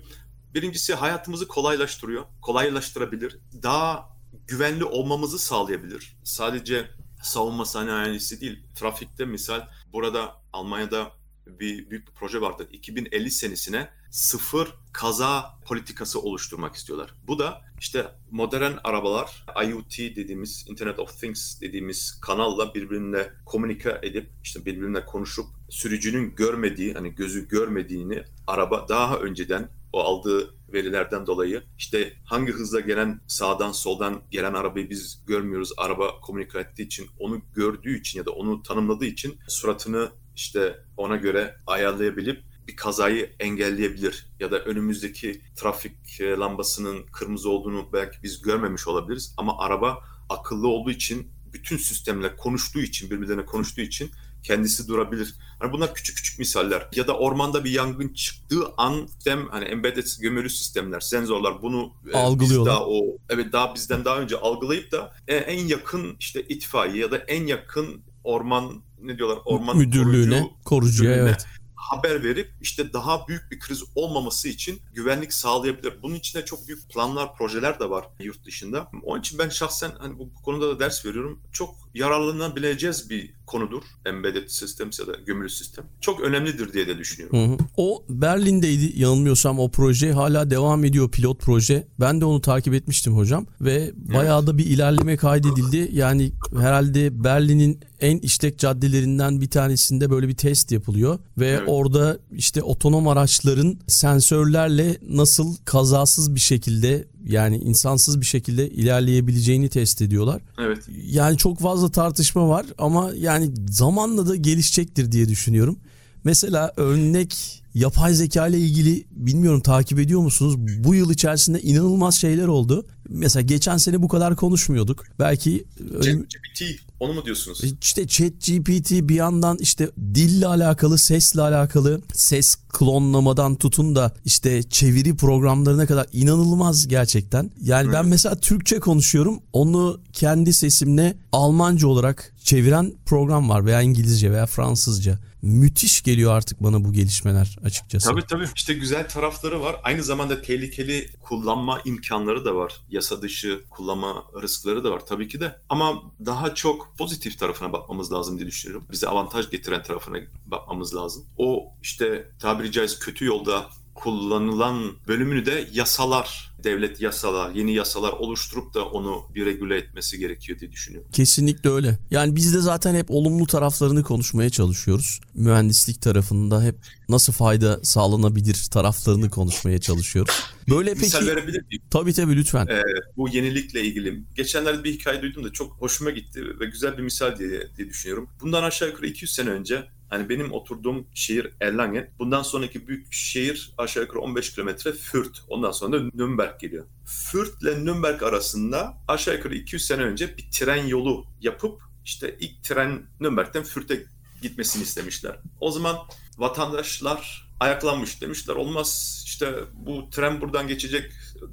birincisi 0.56 0.94
hayatımızı 0.94 1.48
kolaylaştırıyor. 1.48 2.26
Kolaylaştırabilir. 2.42 3.40
Daha 3.64 4.10
güvenli 4.48 4.84
olmamızı 4.84 5.40
sağlayabilir. 5.40 6.18
Sadece 6.24 6.90
savunma 7.24 7.66
sanayisi 7.66 8.42
değil. 8.42 8.60
Trafikte 8.76 9.26
misal 9.26 9.68
burada 9.94 10.36
Almanya'da 10.54 11.12
bir 11.48 11.90
büyük 11.90 12.08
bir 12.08 12.14
proje 12.14 12.42
vardı. 12.42 12.68
2050 12.72 13.32
senesine 13.32 13.90
sıfır 14.12 14.74
kaza 14.94 15.60
politikası 15.66 16.22
oluşturmak 16.22 16.76
istiyorlar. 16.76 17.14
Bu 17.28 17.40
da 17.40 17.62
işte 17.80 18.12
modern 18.32 18.72
arabalar 18.84 19.46
IoT 19.66 19.98
dediğimiz 19.98 20.66
Internet 20.70 21.00
of 21.00 21.20
Things 21.20 21.62
dediğimiz 21.62 22.20
kanalla 22.22 22.74
birbirine 22.74 23.28
komünike 23.46 24.00
edip 24.04 24.30
işte 24.44 24.66
birbirine 24.66 25.06
konuşup 25.06 25.46
sürücünün 25.70 26.36
görmediği 26.36 26.94
hani 26.94 27.16
gözü 27.16 27.48
görmediğini 27.48 28.24
araba 28.48 28.88
daha 28.90 29.18
önceden 29.18 29.70
o 29.96 30.00
aldığı 30.00 30.56
verilerden 30.74 31.28
dolayı 31.28 31.64
işte 31.78 32.14
hangi 32.26 32.52
hızla 32.52 32.80
gelen 32.80 33.22
sağdan 33.28 33.72
soldan 33.72 34.22
gelen 34.32 34.54
arabayı 34.54 34.90
biz 34.90 35.24
görmüyoruz. 35.28 35.72
Araba 35.78 36.20
komünike 36.22 36.60
ettiği 36.60 36.84
için 36.84 37.08
onu 37.20 37.42
gördüğü 37.56 38.00
için 38.00 38.20
ya 38.20 38.26
da 38.26 38.32
onu 38.32 38.64
tanımladığı 38.64 39.06
için 39.06 39.38
suratını 39.48 40.10
işte 40.36 40.80
ona 40.98 41.16
göre 41.16 41.56
ayarlayabilip 41.68 42.44
bir 42.68 42.76
kazayı 42.76 43.36
engelleyebilir 43.40 44.28
ya 44.40 44.52
da 44.52 44.60
önümüzdeki 44.60 45.42
trafik 45.56 46.22
e, 46.22 46.30
lambasının 46.30 47.06
kırmızı 47.06 47.50
olduğunu 47.50 47.90
belki 47.94 48.18
biz 48.24 48.42
görmemiş 48.42 48.88
olabiliriz 48.88 49.34
ama 49.38 49.60
araba 49.60 50.04
akıllı 50.30 50.68
olduğu 50.68 50.92
için 50.92 51.32
bütün 51.54 51.78
sistemle 51.78 52.36
konuştuğu 52.36 52.80
için 52.80 53.10
birbirlerine 53.10 53.46
konuştuğu 53.46 53.82
için 53.82 54.12
kendisi 54.46 54.88
durabilir. 54.88 55.36
Hani 55.60 55.72
bunlar 55.72 55.94
küçük 55.94 56.18
küçük 56.18 56.40
misaller. 56.40 56.88
Ya 56.96 57.08
da 57.08 57.18
ormanda 57.18 57.64
bir 57.64 57.72
yangın 57.72 58.14
çıktığı 58.14 58.66
an 58.78 59.06
sistem 59.06 59.48
hani 59.50 59.66
embedded 59.66 60.08
gömülü 60.20 60.50
sistemler, 60.50 61.00
senzorlar 61.00 61.62
bunu 61.62 61.94
e, 62.14 62.18
algılıyorlar. 62.18 62.74
Daha 62.74 62.86
o 62.86 63.02
evet 63.30 63.54
daha 63.54 63.76
bizden 63.76 64.06
daha 64.06 64.18
önce 64.18 64.38
algılayıp 64.38 64.92
da 64.92 65.14
e, 65.28 65.36
en 65.36 65.68
yakın 65.68 66.16
işte 66.20 66.42
itfaiye 66.42 66.98
ya 66.98 67.12
da 67.12 67.18
en 67.18 67.48
yakın 67.48 68.02
orman 68.24 68.84
ne 69.02 69.18
diyorlar 69.18 69.40
orman 69.46 69.78
müdürlüğüne, 69.78 70.40
korucu, 70.40 70.64
korucuya 70.64 71.12
müdürlüğüne 71.12 71.30
evet. 71.30 71.46
haber 71.76 72.24
verip 72.24 72.52
işte 72.62 72.94
daha 72.94 73.28
büyük 73.28 73.52
bir 73.52 73.60
kriz 73.60 73.84
olmaması 73.96 74.50
için 74.50 74.82
güvenlik 74.94 75.34
sağlayabilir. 75.34 75.94
Bunun 76.04 76.16
içinde 76.16 76.46
çok 76.46 76.68
büyük 76.68 76.90
planlar, 76.90 77.36
projeler 77.36 77.80
de 77.80 77.90
var 77.90 78.06
yurt 78.20 78.46
dışında. 78.46 78.88
Onun 79.04 79.20
için 79.20 79.40
ben 79.40 79.50
şahsen 79.50 79.92
hani 80.00 80.20
bu, 80.20 80.30
bu 80.36 80.42
konuda 80.44 80.70
da 80.70 80.80
ders 80.80 81.06
veriyorum. 81.06 81.42
Çok 81.52 81.76
yararlanabileceğiz 81.94 83.10
bir 83.10 83.34
konudur. 83.46 83.84
Embedded 84.06 84.48
Systems 84.48 85.00
ya 85.00 85.08
da 85.08 85.12
gömülü 85.26 85.50
sistem. 85.50 85.86
Çok 86.02 86.22
önemlidir 86.22 86.74
diye 86.74 86.88
de 86.88 86.98
düşünüyorum. 86.98 87.40
Hı 87.40 87.54
hı. 87.54 87.58
O 87.78 88.04
Berlin'deydi 88.10 89.00
yanılmıyorsam 89.00 89.60
o 89.60 89.72
proje 89.72 90.12
hala 90.12 90.50
devam 90.52 90.86
ediyor 90.86 91.12
pilot 91.12 91.40
proje. 91.42 91.88
Ben 92.00 92.22
de 92.22 92.26
onu 92.26 92.42
takip 92.42 92.74
etmiştim 92.74 93.16
hocam 93.16 93.46
ve 93.62 93.92
bayağı 93.96 94.48
da 94.48 94.58
bir 94.58 94.66
ilerleme 94.66 95.18
kaydedildi. 95.18 95.90
Yani 95.94 96.32
herhalde 96.60 97.24
Berlin'in 97.24 97.80
en 98.00 98.18
işlek 98.18 98.60
caddelerinden 98.60 99.42
bir 99.42 99.50
tanesinde 99.50 100.10
böyle 100.10 100.28
bir 100.28 100.36
test 100.36 100.72
yapılıyor 100.72 101.20
ve 101.38 101.48
Evet. 101.48 101.64
orada 101.68 102.18
işte 102.32 102.64
otonom 102.64 103.08
araçların 103.08 103.80
sensörlerle 103.88 104.98
nasıl 105.10 105.56
kazasız 105.66 106.36
bir 106.36 106.40
şekilde 106.40 107.08
yani 107.26 107.58
insansız 107.58 108.22
bir 108.22 108.26
şekilde 108.26 108.70
ilerleyebileceğini 108.70 109.70
test 109.70 110.02
ediyorlar. 110.02 110.42
Evet. 110.58 110.88
Yani 111.06 111.38
çok 111.38 111.60
fazla 111.60 111.92
tartışma 111.92 112.50
var 112.50 112.66
ama 112.78 113.12
yani 113.18 113.52
zamanla 113.70 114.28
da 114.28 114.36
gelişecektir 114.36 115.12
diye 115.12 115.30
düşünüyorum. 115.30 115.80
Mesela 116.24 116.74
örnek 116.78 117.64
yapay 117.76 118.14
zeka 118.14 118.48
ile 118.48 118.60
ilgili 118.60 119.06
bilmiyorum 119.12 119.62
takip 119.62 120.00
ediyor 120.00 120.22
musunuz? 120.22 120.56
Bu 120.58 120.96
yıl 120.96 121.12
içerisinde 121.12 121.62
inanılmaz 121.62 122.16
şeyler 122.16 122.48
oldu. 122.48 122.86
Mesela 123.10 123.42
geçen 123.42 123.78
sene 123.78 124.02
bu 124.02 124.08
kadar 124.08 124.36
konuşmuyorduk. 124.36 125.04
Belki 125.20 125.64
öyle- 126.00 126.14
GPT 126.14 126.62
onu 127.00 127.14
mu 127.14 127.26
diyorsunuz? 127.26 127.62
işte 127.82 128.08
chat 128.08 128.32
GPT 128.46 128.92
bir 129.10 129.16
yandan 129.16 129.58
işte 129.62 129.90
dille 130.16 130.48
alakalı, 130.48 130.98
sesle 130.98 131.42
alakalı, 131.42 132.02
ses 132.14 132.56
klonlamadan 132.56 133.56
tutun 133.56 133.96
da 133.96 134.14
işte 134.26 134.64
çeviri 134.64 135.16
programlarına 135.16 135.86
kadar 135.86 136.08
inanılmaz 136.14 136.88
gerçekten. 136.88 137.52
Yani 137.62 137.88
ben 137.94 138.00
Evet. 138.02 138.10
mesela 138.10 138.36
Türkçe 138.36 138.80
konuşuyorum. 138.80 139.40
Onu 139.54 140.00
kendi 140.14 140.54
sesimle 140.54 141.18
Almanca 141.32 141.88
olarak 141.88 142.34
çeviren 142.44 142.94
program 143.06 143.50
var 143.50 143.66
veya 143.66 143.82
İngilizce 143.82 144.32
veya 144.32 144.46
Fransızca. 144.46 145.20
Müthiş 145.42 146.02
geliyor 146.04 146.32
artık 146.34 146.64
bana 146.64 146.84
bu 146.84 146.94
gelişmeler 146.94 147.58
açıkçası. 147.66 148.10
Tabii 148.10 148.26
tabii. 148.28 148.48
İşte 148.56 148.74
güzel 148.74 149.10
tarafları 149.10 149.62
var. 149.62 149.76
Aynı 149.84 150.04
zamanda 150.04 150.42
tehlikeli 150.42 151.10
kullanma 151.22 151.82
imkanları 151.86 152.46
da 152.46 152.56
var. 152.56 152.74
Yasa 152.90 153.22
dışı 153.22 153.64
kullanma 153.70 154.24
riskleri 154.42 154.84
de 154.84 154.90
var 154.90 155.06
tabii 155.06 155.28
ki 155.28 155.40
de. 155.40 155.60
Ama 155.70 156.04
daha 156.26 156.56
çok 156.56 156.94
pozitif 156.98 157.40
tarafına 157.40 157.74
bakmamız 157.74 158.12
lazım 158.12 158.38
diye 158.38 158.48
düşünüyorum. 158.48 158.88
Bize 158.92 159.08
avantaj 159.08 159.50
getiren 159.50 159.84
tarafına 159.84 160.18
bakmamız 160.46 160.96
lazım. 160.96 161.26
O 161.38 161.64
işte 161.82 162.32
tabiri 162.40 162.72
caizse 162.72 163.00
kötü 163.00 163.26
yolda 163.26 163.66
kullanılan 163.96 164.92
bölümünü 165.08 165.46
de 165.46 165.68
yasalar, 165.74 166.55
devlet 166.66 167.02
yasalar, 167.02 167.52
yeni 167.52 167.74
yasalar 167.74 168.12
oluşturup 168.12 168.74
da 168.74 168.86
onu 168.86 169.24
bir 169.36 169.46
regüle 169.46 169.78
etmesi 169.78 170.20
gerekiyor 170.20 170.60
diye 170.60 170.72
düşünüyorum. 170.72 171.10
Kesinlikle 171.12 171.70
öyle. 171.70 172.00
Yani 172.12 172.36
biz 172.36 172.54
de 172.54 172.60
zaten 172.60 172.96
hep 172.96 173.12
olumlu 173.12 173.48
taraflarını 173.48 174.04
konuşmaya 174.04 174.50
çalışıyoruz. 174.50 175.22
Mühendislik 175.34 176.02
tarafında 176.02 176.64
hep 176.64 176.76
nasıl 177.10 177.34
fayda 177.34 177.80
sağlanabilir 177.84 178.68
taraflarını 178.72 179.30
konuşmaya 179.30 179.80
çalışıyoruz. 179.80 180.36
Böyle 180.70 180.94
Misal 180.94 181.20
peki 181.20 181.32
verebilir 181.32 181.64
miyim? 181.70 181.84
tabii 181.90 182.14
tabii 182.14 182.36
lütfen. 182.36 182.68
Ee, 182.68 182.82
bu 183.18 183.30
yenilikle 183.30 183.82
ilgili. 183.84 184.24
Geçenlerde 184.36 184.84
bir 184.84 184.94
hikaye 184.94 185.22
duydum 185.22 185.44
da 185.44 185.52
çok 185.52 185.74
hoşuma 185.74 186.10
gitti 186.10 186.60
ve 186.60 186.66
güzel 186.66 186.98
bir 186.98 187.04
misal 187.04 187.38
diye, 187.38 187.50
diye 187.78 187.90
düşünüyorum. 187.90 188.30
Bundan 188.42 188.64
aşağı 188.64 188.90
yukarı 188.90 189.08
200 189.08 189.34
sene 189.34 189.50
önce 189.50 189.84
hani 190.10 190.30
benim 190.30 190.52
oturduğum 190.54 191.08
şehir 191.14 191.50
Erlangen. 191.62 192.10
Bundan 192.20 192.44
sonraki 192.44 192.88
büyük 192.88 193.14
şehir 193.14 193.74
aşağı 193.78 194.04
yukarı 194.04 194.20
15 194.20 194.54
kilometre 194.54 194.92
Fürth. 194.92 195.40
Ondan 195.50 195.72
sonra 195.72 196.00
da 196.00 196.04
Nürnberg 196.14 196.55
geliyor. 196.60 196.86
Fürth 197.06 197.62
ile 197.62 197.86
Nürnberg 197.86 198.24
arasında 198.24 198.98
aşağı 199.08 199.36
yukarı 199.36 199.56
200 199.56 199.86
sene 199.86 200.04
önce 200.04 200.38
bir 200.38 200.52
tren 200.52 200.88
yolu 200.88 201.26
yapıp 201.42 201.82
işte 202.06 202.38
ilk 202.40 202.64
tren 202.64 203.02
Nürnberg'den 203.20 203.64
Fürth'e 203.64 204.04
gitmesini 204.42 204.84
istemişler. 204.84 205.40
O 205.60 205.72
zaman 205.72 205.98
vatandaşlar 206.38 207.48
ayaklanmış 207.60 208.22
demişler 208.22 208.56
olmaz 208.56 209.22
işte 209.26 209.56
bu 209.74 210.10
tren 210.10 210.42
buradan 210.42 210.68
geçecek 210.68 211.12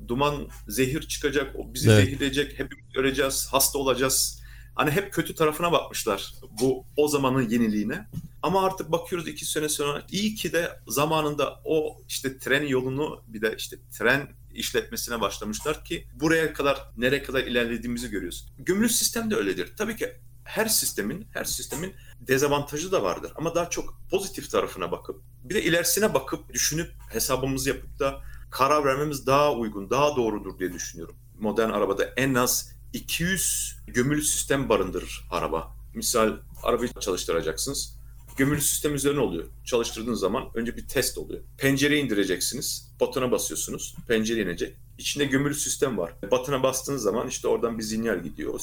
duman 0.08 0.48
zehir 0.68 1.02
çıkacak 1.02 1.56
o 1.56 1.74
bizi 1.74 1.90
Evet. 1.90 2.04
zehirleyecek 2.04 2.58
hepimiz 2.58 2.96
öleceğiz 2.96 3.48
hasta 3.50 3.78
olacağız 3.78 4.42
hani 4.74 4.90
hep 4.90 5.12
kötü 5.12 5.34
tarafına 5.34 5.72
bakmışlar 5.72 6.34
bu 6.60 6.86
o 6.96 7.08
zamanın 7.08 7.48
yeniliğine 7.48 8.08
ama 8.42 8.64
artık 8.66 8.92
bakıyoruz 8.92 9.28
iki 9.28 9.44
sene 9.46 9.68
sonra 9.68 10.02
iyi 10.10 10.34
ki 10.34 10.52
de 10.52 10.80
zamanında 10.88 11.60
o 11.64 11.96
işte 12.08 12.38
tren 12.38 12.66
yolunu 12.66 13.24
bir 13.26 13.42
de 13.42 13.54
işte 13.58 13.76
tren 13.98 14.28
işletmesine 14.54 15.20
başlamışlar 15.20 15.84
ki 15.84 16.06
buraya 16.14 16.52
kadar 16.52 16.90
nereye 16.96 17.22
kadar 17.22 17.40
ilerlediğimizi 17.40 18.10
görüyoruz. 18.10 18.48
Gömülü 18.58 18.88
sistem 18.88 19.30
de 19.30 19.36
öyledir. 19.36 19.72
Tabii 19.76 19.96
ki 19.96 20.12
her 20.44 20.66
sistemin 20.66 21.26
her 21.32 21.44
sistemin 21.44 21.94
dezavantajı 22.20 22.92
da 22.92 23.02
vardır 23.02 23.32
ama 23.36 23.54
daha 23.54 23.70
çok 23.70 24.00
pozitif 24.10 24.50
tarafına 24.50 24.92
bakıp 24.92 25.22
bir 25.44 25.54
de 25.54 25.62
ilerisine 25.62 26.14
bakıp 26.14 26.52
düşünüp 26.52 26.90
hesabımızı 27.10 27.68
yapıp 27.68 27.98
da 27.98 28.22
karar 28.50 28.84
vermemiz 28.84 29.26
daha 29.26 29.52
uygun, 29.52 29.90
daha 29.90 30.16
doğrudur 30.16 30.58
diye 30.58 30.72
düşünüyorum. 30.72 31.16
Modern 31.40 31.70
arabada 31.70 32.04
en 32.04 32.34
az 32.34 32.72
200 32.92 33.76
gömülü 33.86 34.22
sistem 34.22 34.68
barındırır 34.68 35.24
araba. 35.30 35.76
Misal 35.94 36.36
arabayı 36.62 36.90
çalıştıracaksınız. 37.00 38.01
Gömülü 38.36 38.60
sistem 38.60 38.94
üzerine 38.94 39.20
oluyor. 39.20 39.44
Çalıştırdığınız 39.64 40.20
zaman 40.20 40.44
önce 40.54 40.76
bir 40.76 40.88
test 40.88 41.18
oluyor. 41.18 41.40
Pencereyi 41.58 42.04
indireceksiniz. 42.04 42.92
Butona 43.00 43.30
basıyorsunuz. 43.30 43.94
Pencere 44.08 44.42
inecek. 44.42 44.76
İçinde 44.98 45.24
gömülü 45.24 45.54
sistem 45.54 45.98
var. 45.98 46.12
Butona 46.30 46.62
bastığınız 46.62 47.02
zaman 47.02 47.28
işte 47.28 47.48
oradan 47.48 47.78
bir 47.78 47.82
sinyal 47.82 48.22
gidiyor. 48.22 48.54
O 48.54 48.58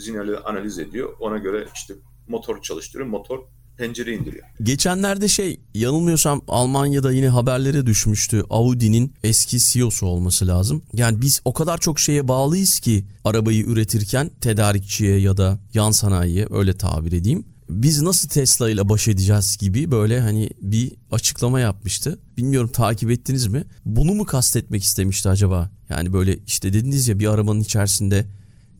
sinyali 0.00 0.38
analiz 0.38 0.78
ediyor. 0.78 1.12
Ona 1.20 1.38
göre 1.38 1.68
işte 1.74 1.94
motoru 2.28 2.62
çalıştırıyor. 2.62 3.08
Motor 3.08 3.38
pencere 3.76 4.14
indiriyor. 4.14 4.44
Geçenlerde 4.62 5.28
şey 5.28 5.60
yanılmıyorsam 5.74 6.42
Almanya'da 6.48 7.12
yine 7.12 7.28
haberlere 7.28 7.86
düşmüştü. 7.86 8.44
Audi'nin 8.50 9.14
eski 9.22 9.58
CEO'su 9.58 10.06
olması 10.06 10.46
lazım. 10.46 10.82
Yani 10.92 11.20
biz 11.20 11.40
o 11.44 11.52
kadar 11.52 11.78
çok 11.78 12.00
şeye 12.00 12.28
bağlıyız 12.28 12.80
ki 12.80 13.04
arabayı 13.24 13.64
üretirken 13.64 14.30
tedarikçiye 14.40 15.18
ya 15.18 15.36
da 15.36 15.58
yan 15.74 15.90
sanayiye 15.90 16.46
öyle 16.50 16.76
tabir 16.76 17.12
edeyim. 17.12 17.44
Biz 17.68 18.02
nasıl 18.02 18.28
Tesla 18.28 18.70
ile 18.70 18.88
baş 18.88 19.08
edeceğiz 19.08 19.56
gibi 19.56 19.90
böyle 19.90 20.20
hani 20.20 20.50
bir 20.60 20.92
açıklama 21.10 21.60
yapmıştı. 21.60 22.18
Bilmiyorum 22.36 22.70
takip 22.72 23.10
ettiniz 23.10 23.46
mi? 23.46 23.64
Bunu 23.84 24.14
mu 24.14 24.24
kastetmek 24.24 24.82
istemişti 24.84 25.28
acaba? 25.28 25.70
Yani 25.88 26.12
böyle 26.12 26.38
işte 26.46 26.72
dediniz 26.72 27.08
ya 27.08 27.18
bir 27.18 27.26
arabanın 27.26 27.60
içerisinde 27.60 28.26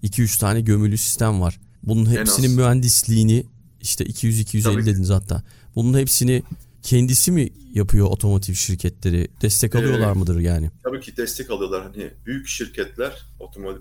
2-3 0.02 0.40
tane 0.40 0.60
gömülü 0.60 0.98
sistem 0.98 1.40
var. 1.40 1.60
Bunun 1.82 2.06
hepsinin 2.10 2.50
mühendisliğini 2.50 3.46
işte 3.80 4.04
200-250 4.04 4.62
Tabii 4.62 4.80
ki. 4.80 4.86
dediniz 4.86 5.10
hatta. 5.10 5.42
Bunun 5.74 5.98
hepsini 5.98 6.42
kendisi 6.82 7.32
mi 7.32 7.48
yapıyor 7.74 8.06
otomotiv 8.06 8.54
şirketleri? 8.54 9.28
Destek 9.42 9.74
Ee, 9.74 9.78
alıyorlar 9.78 10.12
mıdır 10.12 10.40
yani? 10.40 10.70
Tabii 10.82 11.00
ki 11.00 11.16
destek 11.16 11.50
alıyorlar. 11.50 11.82
Hani 11.82 12.10
büyük 12.26 12.46
şirketler, 12.48 13.12
otomobil 13.40 13.80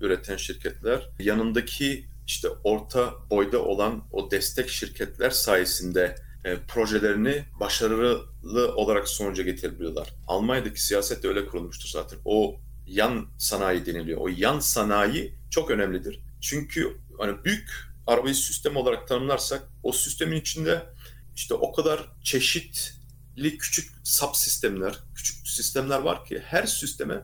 üreten 0.00 0.36
şirketler 0.36 1.08
yanındaki 1.20 2.04
işte 2.26 2.48
orta 2.64 3.14
boyda 3.30 3.62
olan 3.62 4.04
o 4.12 4.30
destek 4.30 4.68
şirketler 4.68 5.30
sayesinde 5.30 6.14
e, 6.44 6.56
projelerini 6.68 7.44
başarılı 7.60 8.74
olarak 8.74 9.08
sonuca 9.08 9.42
getirebiliyorlar. 9.42 10.14
Almanya'daki 10.26 10.84
siyaset 10.84 11.22
de 11.22 11.28
öyle 11.28 11.46
kurulmuştur 11.46 11.88
zaten. 11.88 12.18
O 12.24 12.60
yan 12.86 13.26
sanayi 13.38 13.86
deniliyor. 13.86 14.20
O 14.20 14.28
yan 14.28 14.58
sanayi 14.58 15.34
çok 15.50 15.70
önemlidir. 15.70 16.20
Çünkü 16.40 16.96
hani 17.18 17.44
büyük 17.44 17.70
arabayı 18.06 18.34
sistem 18.34 18.76
olarak 18.76 19.08
tanımlarsak 19.08 19.62
o 19.82 19.92
sistemin 19.92 20.36
içinde 20.36 20.82
işte 21.34 21.54
o 21.54 21.72
kadar 21.72 22.08
çeşitli 22.22 23.58
küçük 23.58 23.90
subsistemler, 24.04 24.94
küçük 25.14 25.48
sistemler 25.48 25.98
var 25.98 26.24
ki 26.24 26.42
her 26.44 26.66
sisteme 26.66 27.22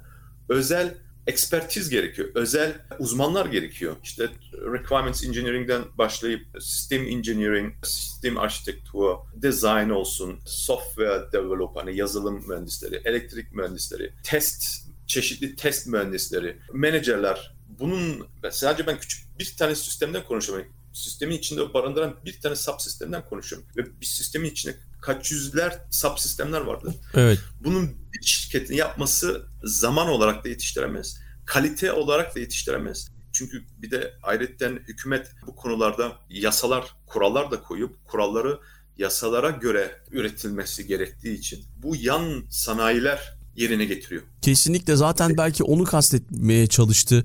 özel 0.49 0.95
ekspertiz 1.27 1.89
gerekiyor. 1.89 2.29
Özel 2.35 2.75
uzmanlar 2.99 3.47
gerekiyor. 3.47 3.97
İşte 4.03 4.29
requirements 4.53 5.25
engineering'den 5.25 5.83
başlayıp 5.99 6.47
system 6.61 7.07
engineering, 7.07 7.75
sistem 7.85 8.39
architecture, 8.39 9.19
design 9.35 9.91
olsun, 9.91 10.41
software 10.47 11.33
develop, 11.33 11.77
hani 11.77 11.97
yazılım 11.97 12.49
mühendisleri, 12.49 13.03
elektrik 13.05 13.53
mühendisleri, 13.53 14.13
test, 14.23 14.87
çeşitli 15.07 15.57
test 15.57 15.87
mühendisleri, 15.87 16.57
menajerler. 16.73 17.55
Bunun 17.79 18.27
sadece 18.51 18.87
ben 18.87 18.99
küçük 18.99 19.39
bir 19.39 19.55
tane 19.59 19.75
sistemden 19.75 20.25
konuşuyorum. 20.25 20.67
sistemin 20.93 21.39
içinde 21.39 21.75
barındıran 21.75 22.17
bir 22.25 22.41
tane 22.41 22.57
subsistemden 22.57 23.25
konuşuyorum. 23.29 23.69
Ve 23.77 24.01
bir 24.01 24.07
sistemin 24.07 24.51
içinde 24.51 24.77
kaç 25.03 25.31
yüzler 25.31 25.79
subsistemler 25.91 26.61
vardır. 26.61 26.95
Evet. 27.15 27.39
Bunun 27.65 27.91
bir 28.13 28.27
şirketin 28.27 28.75
yapması 28.75 29.47
zaman 29.65 30.09
olarak 30.09 30.45
da 30.45 30.49
yetiştiremez. 30.49 31.21
Kalite 31.47 31.93
olarak 31.93 32.37
da 32.37 32.41
yetiştiremez. 32.41 33.09
Çünkü 33.33 33.63
bir 33.79 33.91
de 33.91 34.15
ayrıca 34.23 34.71
hükümet 34.71 35.31
bu 35.47 35.57
konularda 35.57 36.13
yasalar, 36.31 36.85
kurallar 37.07 37.51
da 37.51 37.63
koyup 37.63 38.09
kuralları 38.09 38.61
yasalara 38.99 39.51
göre 39.51 39.91
üretilmesi 40.11 40.87
gerektiği 40.87 41.39
için 41.39 41.65
bu 41.83 41.97
yan 41.97 42.45
sanayiler 42.51 43.35
yerine 43.57 43.85
getiriyor. 43.85 44.23
Kesinlikle 44.43 44.97
zaten 44.97 45.37
belki 45.37 45.65
onu 45.65 45.85
kastetmeye 45.85 46.67
çalıştı. 46.67 47.25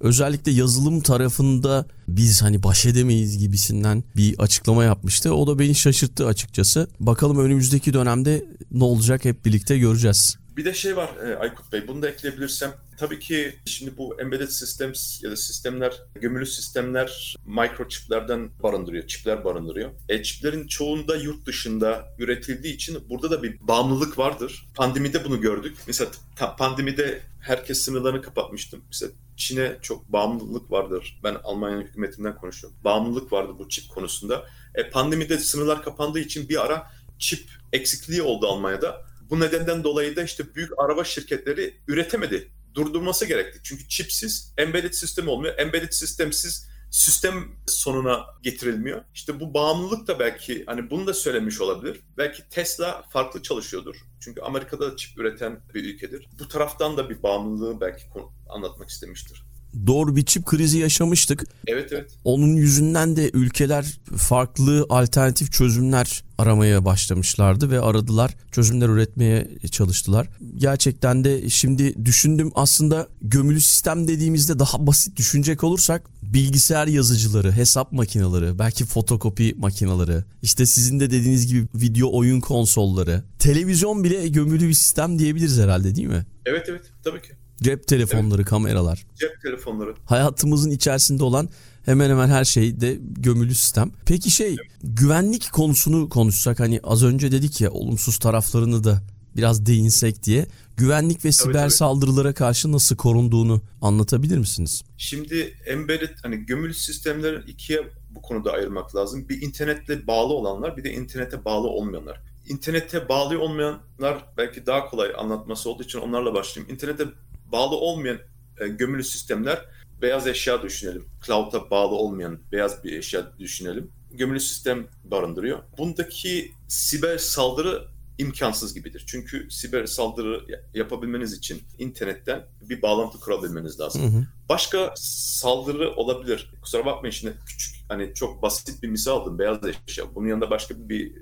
Özellikle 0.00 0.52
yazılım 0.52 1.00
tarafında 1.00 1.86
biz 2.08 2.42
hani 2.42 2.62
baş 2.62 2.86
edemeyiz 2.86 3.38
gibisinden 3.38 4.04
bir 4.16 4.38
açıklama 4.38 4.84
yapmıştı. 4.84 5.34
O 5.34 5.46
da 5.46 5.58
beni 5.58 5.74
şaşırttı 5.74 6.26
açıkçası. 6.26 6.88
Bakalım 7.00 7.38
önümüzdeki 7.38 7.92
dönemde 7.92 8.44
ne 8.70 8.84
olacak 8.84 9.24
hep 9.24 9.44
birlikte 9.44 9.78
göreceğiz. 9.78 10.36
Bir 10.56 10.64
de 10.64 10.74
şey 10.74 10.96
var 10.96 11.10
e, 11.26 11.36
Aykut 11.36 11.72
Bey, 11.72 11.88
bunu 11.88 12.02
da 12.02 12.08
ekleyebilirsem. 12.08 12.74
Tabii 12.96 13.18
ki 13.18 13.56
şimdi 13.66 13.96
bu 13.96 14.20
embedded 14.20 14.48
systems 14.48 15.22
ya 15.22 15.30
da 15.30 15.36
sistemler, 15.36 16.02
gömülü 16.14 16.46
sistemler 16.46 17.36
microchiplerden 17.46 18.50
barındırıyor, 18.62 19.06
çipler 19.06 19.44
barındırıyor. 19.44 19.90
E, 20.08 20.22
çiplerin 20.22 20.66
çoğunda 20.66 21.16
yurt 21.16 21.46
dışında 21.46 22.14
üretildiği 22.18 22.74
için 22.74 22.98
burada 23.08 23.30
da 23.30 23.42
bir 23.42 23.68
bağımlılık 23.68 24.18
vardır. 24.18 24.66
Pandemide 24.74 25.24
bunu 25.24 25.40
gördük. 25.40 25.76
Mesela 25.86 26.10
pandemide 26.58 27.20
herkes 27.40 27.78
sınırlarını 27.78 28.22
kapatmıştım. 28.22 28.84
Mesela 28.86 29.12
Çin'e 29.36 29.78
çok 29.82 30.12
bağımlılık 30.12 30.70
vardır. 30.70 31.20
Ben 31.24 31.36
Almanya 31.44 31.78
hükümetinden 31.78 32.36
konuşuyorum. 32.36 32.78
Bağımlılık 32.84 33.32
vardı 33.32 33.52
bu 33.58 33.68
çip 33.68 33.88
konusunda. 33.88 34.46
E, 34.74 34.90
pandemide 34.90 35.38
sınırlar 35.38 35.82
kapandığı 35.82 36.20
için 36.20 36.48
bir 36.48 36.64
ara 36.64 36.90
çip 37.18 37.48
eksikliği 37.72 38.22
oldu 38.22 38.46
Almanya'da. 38.46 39.05
Bu 39.30 39.40
nedenden 39.40 39.84
dolayı 39.84 40.16
da 40.16 40.22
işte 40.22 40.54
büyük 40.54 40.70
araba 40.78 41.04
şirketleri 41.04 41.74
üretemedi. 41.88 42.52
Durdurması 42.74 43.26
gerekti. 43.26 43.60
Çünkü 43.62 43.88
çipsiz 43.88 44.54
embedded 44.58 44.92
sistem 44.92 45.28
olmuyor. 45.28 45.58
Embedded 45.58 45.92
sistemsiz 45.92 46.68
sistem 46.90 47.44
sonuna 47.66 48.26
getirilmiyor. 48.42 49.04
İşte 49.14 49.40
bu 49.40 49.54
bağımlılık 49.54 50.06
da 50.06 50.18
belki 50.18 50.64
hani 50.66 50.90
bunu 50.90 51.06
da 51.06 51.14
söylemiş 51.14 51.60
olabilir. 51.60 52.00
Belki 52.18 52.48
Tesla 52.48 53.04
farklı 53.10 53.42
çalışıyordur. 53.42 53.96
Çünkü 54.20 54.40
Amerika'da 54.40 54.92
da 54.92 54.96
çip 54.96 55.18
üreten 55.18 55.60
bir 55.74 55.94
ülkedir. 55.94 56.28
Bu 56.38 56.48
taraftan 56.48 56.96
da 56.96 57.10
bir 57.10 57.22
bağımlılığı 57.22 57.80
belki 57.80 58.04
anlatmak 58.48 58.88
istemiştir 58.88 59.45
doğru 59.86 60.16
bir 60.16 60.24
çip 60.24 60.46
krizi 60.46 60.78
yaşamıştık. 60.78 61.44
Evet 61.66 61.92
evet. 61.92 62.10
Onun 62.24 62.56
yüzünden 62.56 63.16
de 63.16 63.30
ülkeler 63.34 64.00
farklı 64.16 64.86
alternatif 64.88 65.52
çözümler 65.52 66.24
aramaya 66.38 66.84
başlamışlardı 66.84 67.70
ve 67.70 67.80
aradılar. 67.80 68.34
Çözümler 68.52 68.88
üretmeye 68.88 69.48
çalıştılar. 69.70 70.28
Gerçekten 70.56 71.24
de 71.24 71.50
şimdi 71.50 72.04
düşündüm 72.04 72.52
aslında 72.54 73.08
gömülü 73.22 73.60
sistem 73.60 74.08
dediğimizde 74.08 74.58
daha 74.58 74.86
basit 74.86 75.16
düşünecek 75.16 75.64
olursak 75.64 76.02
bilgisayar 76.22 76.86
yazıcıları, 76.86 77.52
hesap 77.52 77.92
makineleri, 77.92 78.58
belki 78.58 78.84
fotokopi 78.84 79.54
makineleri, 79.58 80.24
işte 80.42 80.66
sizin 80.66 81.00
de 81.00 81.10
dediğiniz 81.10 81.46
gibi 81.46 81.66
video 81.74 82.08
oyun 82.12 82.40
konsolları, 82.40 83.22
televizyon 83.38 84.04
bile 84.04 84.28
gömülü 84.28 84.68
bir 84.68 84.74
sistem 84.74 85.18
diyebiliriz 85.18 85.58
herhalde 85.58 85.94
değil 85.94 86.08
mi? 86.08 86.26
Evet 86.46 86.66
evet 86.68 86.82
tabii 87.04 87.22
ki. 87.22 87.28
Cep 87.62 87.88
telefonları, 87.88 88.40
evet. 88.40 88.50
kameralar. 88.50 89.06
Cep 89.14 89.42
telefonları. 89.42 89.94
Hayatımızın 90.04 90.70
içerisinde 90.70 91.24
olan 91.24 91.48
hemen 91.84 92.10
hemen 92.10 92.28
her 92.28 92.44
şey 92.44 92.80
de 92.80 92.98
gömülü 93.00 93.54
sistem. 93.54 93.92
Peki 94.06 94.30
şey 94.30 94.48
evet. 94.48 94.58
güvenlik 94.82 95.52
konusunu 95.52 96.08
konuşsak 96.08 96.60
hani 96.60 96.80
az 96.84 97.04
önce 97.04 97.32
dedik 97.32 97.60
ya 97.60 97.70
olumsuz 97.70 98.18
taraflarını 98.18 98.84
da 98.84 99.02
biraz 99.36 99.66
değinsek 99.66 100.22
diye 100.22 100.46
güvenlik 100.76 101.24
ve 101.24 101.32
siber 101.32 101.62
evet, 101.62 101.72
saldırılara 101.72 102.34
karşı 102.34 102.72
nasıl 102.72 102.96
korunduğunu 102.96 103.62
anlatabilir 103.82 104.38
misiniz? 104.38 104.82
Şimdi 104.98 105.54
embedded 105.66 106.16
hani 106.22 106.46
gömülü 106.46 106.74
sistemlerin 106.74 107.42
ikiye 107.46 107.88
bu 108.10 108.22
konuda 108.22 108.52
ayırmak 108.52 108.96
lazım. 108.96 109.28
Bir 109.28 109.42
internetle 109.42 110.06
bağlı 110.06 110.32
olanlar 110.32 110.76
bir 110.76 110.84
de 110.84 110.92
internete 110.92 111.44
bağlı 111.44 111.68
olmayanlar. 111.68 112.20
İnternete 112.48 113.08
bağlı 113.08 113.40
olmayanlar 113.40 114.24
belki 114.36 114.66
daha 114.66 114.86
kolay 114.90 115.12
anlatması 115.18 115.70
olduğu 115.70 115.82
için 115.82 115.98
onlarla 115.98 116.34
başlayayım. 116.34 116.74
İnternete 116.74 117.04
bağlı 117.52 117.76
olmayan 117.76 118.18
e, 118.60 118.68
gömülü 118.68 119.04
sistemler 119.04 119.64
beyaz 120.02 120.26
eşya 120.26 120.62
düşünelim. 120.62 121.04
Cloud'a 121.26 121.70
bağlı 121.70 121.94
olmayan 121.94 122.38
beyaz 122.52 122.84
bir 122.84 122.92
eşya 122.92 123.38
düşünelim. 123.38 123.90
Gömülü 124.10 124.40
sistem 124.40 124.86
barındırıyor. 125.04 125.58
Bundaki 125.78 126.52
siber 126.68 127.18
saldırı 127.18 127.88
imkansız 128.18 128.74
gibidir. 128.74 129.04
Çünkü 129.06 129.50
siber 129.50 129.86
saldırı 129.86 130.44
yapabilmeniz 130.74 131.32
için 131.32 131.62
internetten 131.78 132.46
bir 132.60 132.82
bağlantı 132.82 133.20
kurabilmeniz 133.20 133.80
lazım. 133.80 134.02
Hı 134.02 134.18
hı. 134.18 134.26
Başka 134.48 134.94
saldırı 134.96 135.90
olabilir. 135.90 136.50
Kusura 136.62 136.86
bakmayın 136.86 137.12
şimdi 137.12 137.34
küçük 137.46 137.76
hani 137.88 138.14
çok 138.14 138.42
basit 138.42 138.82
bir 138.82 138.88
misal 138.88 139.12
aldım 139.12 139.38
beyaz 139.38 139.58
eşya. 139.88 140.14
Bunun 140.14 140.28
yanında 140.28 140.50
başka 140.50 140.88
bir 140.88 141.12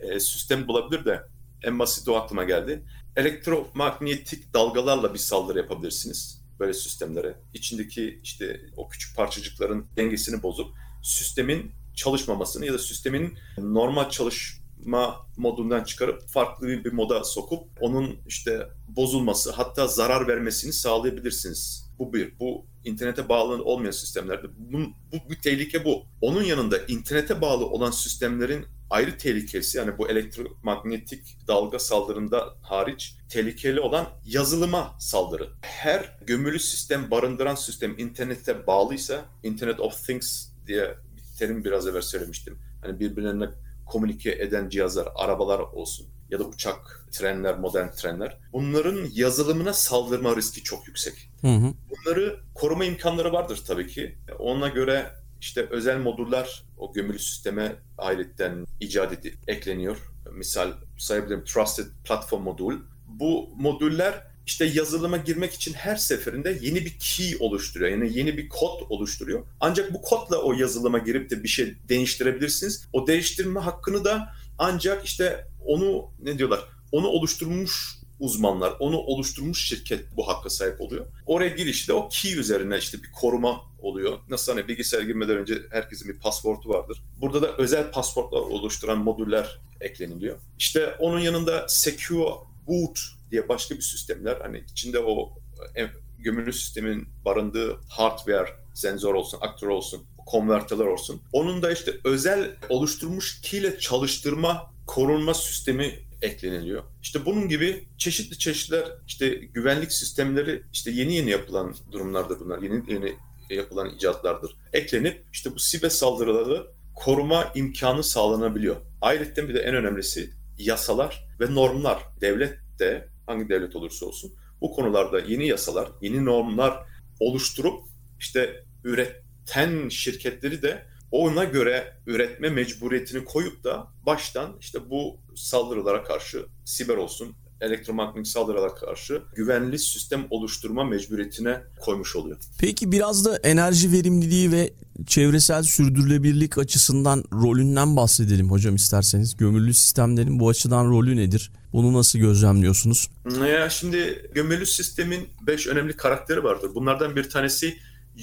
e, 0.00 0.20
sistem 0.20 0.68
bulabilir 0.68 1.04
de 1.04 1.22
en 1.62 1.78
basit 1.78 2.08
o 2.08 2.16
aklıma 2.16 2.44
geldi 2.44 2.82
elektromanyetik 3.16 4.54
dalgalarla 4.54 5.14
bir 5.14 5.18
saldırı 5.18 5.58
yapabilirsiniz 5.58 6.42
böyle 6.60 6.74
sistemlere. 6.74 7.36
İçindeki 7.54 8.20
işte 8.22 8.60
o 8.76 8.88
küçük 8.88 9.16
parçacıkların 9.16 9.86
dengesini 9.96 10.42
bozup 10.42 10.68
sistemin 11.02 11.72
çalışmamasını 11.94 12.66
ya 12.66 12.74
da 12.74 12.78
sistemin 12.78 13.38
normal 13.58 14.10
çalışma 14.10 15.26
modundan 15.36 15.84
çıkarıp 15.84 16.28
farklı 16.28 16.66
bir 16.66 16.92
moda 16.92 17.24
sokup 17.24 17.68
onun 17.80 18.16
işte 18.26 18.68
bozulması 18.88 19.52
hatta 19.52 19.86
zarar 19.86 20.28
vermesini 20.28 20.72
sağlayabilirsiniz. 20.72 21.90
Bu 21.98 22.12
bir. 22.12 22.38
Bu 22.40 22.66
internete 22.86 23.28
bağlı 23.28 23.64
olmayan 23.64 23.90
sistemlerde. 23.90 24.46
Bu, 24.58 24.78
bu 25.12 25.30
bir 25.30 25.40
tehlike 25.40 25.84
bu. 25.84 26.02
Onun 26.20 26.42
yanında 26.42 26.78
internete 26.78 27.40
bağlı 27.40 27.66
olan 27.66 27.90
sistemlerin 27.90 28.66
ayrı 28.90 29.18
tehlikesi 29.18 29.78
yani 29.78 29.98
bu 29.98 30.08
elektromanyetik 30.08 31.48
dalga 31.48 31.78
saldırında 31.78 32.54
hariç 32.62 33.14
tehlikeli 33.28 33.80
olan 33.80 34.06
yazılıma 34.24 34.96
saldırı. 34.98 35.48
Her 35.62 36.18
gömülü 36.26 36.58
sistem 36.58 37.10
barındıran 37.10 37.54
sistem 37.54 37.98
internete 37.98 38.66
bağlıysa 38.66 39.24
Internet 39.42 39.80
of 39.80 40.06
Things 40.06 40.48
diye 40.66 40.94
bir 41.16 41.38
terim 41.38 41.64
biraz 41.64 41.86
evvel 41.86 42.02
söylemiştim. 42.02 42.58
Hani 42.82 43.00
birbirlerine 43.00 43.48
komünike 43.86 44.30
eden 44.30 44.68
cihazlar, 44.68 45.08
arabalar 45.14 45.58
olsun 45.58 46.15
ya 46.30 46.38
da 46.38 46.44
uçak, 46.44 47.06
trenler, 47.12 47.58
modern 47.58 47.88
trenler. 47.90 48.38
Bunların 48.52 49.08
yazılımına 49.12 49.72
saldırma 49.72 50.36
riski 50.36 50.62
çok 50.62 50.86
yüksek. 50.86 51.30
Hı 51.40 51.46
hı. 51.48 51.72
Bunları 51.90 52.40
koruma 52.54 52.84
imkanları 52.84 53.32
vardır 53.32 53.62
tabii 53.66 53.86
ki. 53.86 54.16
Ona 54.38 54.68
göre 54.68 55.10
işte 55.40 55.66
özel 55.70 55.98
modüller 55.98 56.62
o 56.78 56.92
gömülü 56.92 57.18
sisteme 57.18 57.76
ayetten 57.98 58.66
icat 58.80 59.12
edip 59.12 59.36
ekleniyor. 59.46 59.96
Misal 60.32 60.72
sayabilirim 60.98 61.44
Trusted 61.44 61.86
Platform 62.04 62.42
modül. 62.42 62.78
Bu 63.08 63.50
modüller 63.56 64.26
işte 64.46 64.64
yazılıma 64.64 65.16
girmek 65.16 65.52
için 65.52 65.72
her 65.72 65.96
seferinde 65.96 66.58
yeni 66.60 66.84
bir 66.84 66.96
key 66.98 67.36
oluşturuyor. 67.40 67.90
Yani 67.90 68.18
yeni 68.18 68.36
bir 68.36 68.48
kod 68.48 68.80
oluşturuyor. 68.88 69.46
Ancak 69.60 69.94
bu 69.94 70.02
kodla 70.02 70.42
o 70.42 70.52
yazılıma 70.52 70.98
girip 70.98 71.30
de 71.30 71.42
bir 71.42 71.48
şey 71.48 71.74
değiştirebilirsiniz. 71.88 72.84
O 72.92 73.06
değiştirme 73.06 73.60
hakkını 73.60 74.04
da 74.04 74.32
ancak 74.58 75.04
işte 75.04 75.46
onu 75.66 76.10
ne 76.22 76.38
diyorlar? 76.38 76.60
Onu 76.92 77.06
oluşturmuş 77.06 77.98
uzmanlar, 78.20 78.74
onu 78.78 78.96
oluşturmuş 78.96 79.68
şirket 79.68 80.16
bu 80.16 80.28
hakka 80.28 80.50
sahip 80.50 80.80
oluyor. 80.80 81.06
Oraya 81.26 81.48
girişte 81.48 81.92
o 81.92 82.08
key 82.08 82.38
üzerine 82.38 82.78
işte 82.78 83.02
bir 83.02 83.12
koruma 83.12 83.60
oluyor. 83.78 84.18
Nasıl 84.28 84.52
hani 84.52 84.68
bilgisayar 84.68 85.02
girmeden 85.02 85.36
önce 85.36 85.62
herkesin 85.70 86.08
bir 86.08 86.18
pasportu 86.18 86.68
vardır. 86.68 87.02
Burada 87.20 87.42
da 87.42 87.56
özel 87.56 87.90
pasportlar 87.90 88.40
oluşturan 88.40 88.98
modüller 88.98 89.60
ekleniliyor. 89.80 90.36
İşte 90.58 90.94
onun 90.98 91.20
yanında 91.20 91.68
Secure 91.68 92.30
Boot 92.66 93.00
diye 93.30 93.48
başka 93.48 93.74
bir 93.74 93.80
sistemler 93.80 94.36
hani 94.40 94.64
içinde 94.72 94.98
o 94.98 95.32
e, 95.76 95.86
gömülü 96.18 96.52
sistemin 96.52 97.08
barındığı 97.24 97.80
hardware, 97.88 98.48
sensör 98.74 99.14
olsun, 99.14 99.38
aktör 99.40 99.68
olsun, 99.68 100.02
konvertörler 100.26 100.86
olsun. 100.86 101.22
Onun 101.32 101.62
da 101.62 101.72
işte 101.72 101.92
özel 102.04 102.50
oluşturmuş 102.68 103.40
key 103.40 103.60
ile 103.60 103.78
çalıştırma 103.78 104.75
korunma 104.86 105.34
sistemi 105.34 105.94
ekleniliyor. 106.22 106.82
İşte 107.02 107.26
bunun 107.26 107.48
gibi 107.48 107.84
çeşitli 107.98 108.38
çeşitler 108.38 108.84
işte 109.06 109.28
güvenlik 109.28 109.92
sistemleri 109.92 110.62
işte 110.72 110.90
yeni 110.90 111.14
yeni 111.14 111.30
yapılan 111.30 111.74
durumlardır 111.92 112.40
bunlar. 112.40 112.62
Yeni 112.62 112.92
yeni 112.92 113.16
yapılan 113.50 113.94
icatlardır. 113.94 114.56
Eklenip 114.72 115.24
işte 115.32 115.54
bu 115.54 115.58
siber 115.58 115.88
saldırıları 115.88 116.66
koruma 116.94 117.52
imkanı 117.54 118.04
sağlanabiliyor. 118.04 118.76
Ayrıca 119.00 119.48
bir 119.48 119.54
de 119.54 119.60
en 119.60 119.74
önemlisi 119.74 120.30
yasalar 120.58 121.28
ve 121.40 121.54
normlar. 121.54 122.02
Devlet 122.20 122.58
de 122.78 123.08
hangi 123.26 123.48
devlet 123.48 123.76
olursa 123.76 124.06
olsun 124.06 124.32
bu 124.60 124.72
konularda 124.72 125.20
yeni 125.20 125.48
yasalar, 125.48 125.88
yeni 126.00 126.24
normlar 126.24 126.86
oluşturup 127.20 127.84
işte 128.20 128.64
üreten 128.84 129.88
şirketleri 129.88 130.62
de 130.62 130.86
ona 131.10 131.44
göre 131.44 131.92
üretme 132.06 132.48
mecburiyetini 132.48 133.24
koyup 133.24 133.64
da 133.64 133.86
baştan 134.06 134.56
işte 134.60 134.90
bu 134.90 135.16
saldırılara 135.34 136.04
karşı 136.04 136.46
siber 136.64 136.96
olsun, 136.96 137.36
elektromanyetik 137.60 138.26
saldırılara 138.26 138.74
karşı 138.74 139.22
güvenli 139.36 139.78
sistem 139.78 140.26
oluşturma 140.30 140.84
mecburiyetine 140.84 141.60
koymuş 141.80 142.16
oluyor. 142.16 142.36
Peki 142.58 142.92
biraz 142.92 143.24
da 143.24 143.36
enerji 143.36 143.92
verimliliği 143.92 144.52
ve 144.52 144.72
çevresel 145.06 145.62
sürdürülebilirlik 145.62 146.58
açısından 146.58 147.24
rolünden 147.32 147.96
bahsedelim 147.96 148.50
hocam 148.50 148.74
isterseniz. 148.74 149.36
Gömülü 149.36 149.74
sistemlerin 149.74 150.40
bu 150.40 150.48
açıdan 150.48 150.90
rolü 150.90 151.16
nedir? 151.16 151.52
Bunu 151.72 151.92
nasıl 151.92 152.18
gözlemliyorsunuz? 152.18 153.10
Ya 153.40 153.70
şimdi 153.70 154.30
gömülü 154.34 154.66
sistemin 154.66 155.28
5 155.46 155.66
önemli 155.66 155.96
karakteri 155.96 156.44
vardır. 156.44 156.70
Bunlardan 156.74 157.16
bir 157.16 157.30
tanesi 157.30 157.78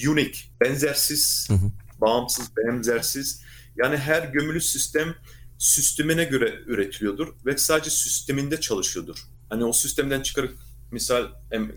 unique, 0.07 0.35
benzersiz, 0.61 1.47
hı 1.49 1.53
hı. 1.53 1.71
Bağımsız, 2.05 2.57
benzersiz. 2.57 3.41
Yani 3.75 3.97
her 3.97 4.23
gömülü 4.23 4.61
sistem 4.61 5.15
sistemine 5.57 6.23
göre 6.23 6.59
üretiliyordur 6.65 7.27
ve 7.45 7.57
sadece 7.57 7.89
sisteminde 7.89 8.59
çalışıyordur. 8.59 9.17
Hani 9.49 9.65
o 9.65 9.73
sistemden 9.73 10.21
çıkarıp 10.21 10.53
misal 10.91 11.27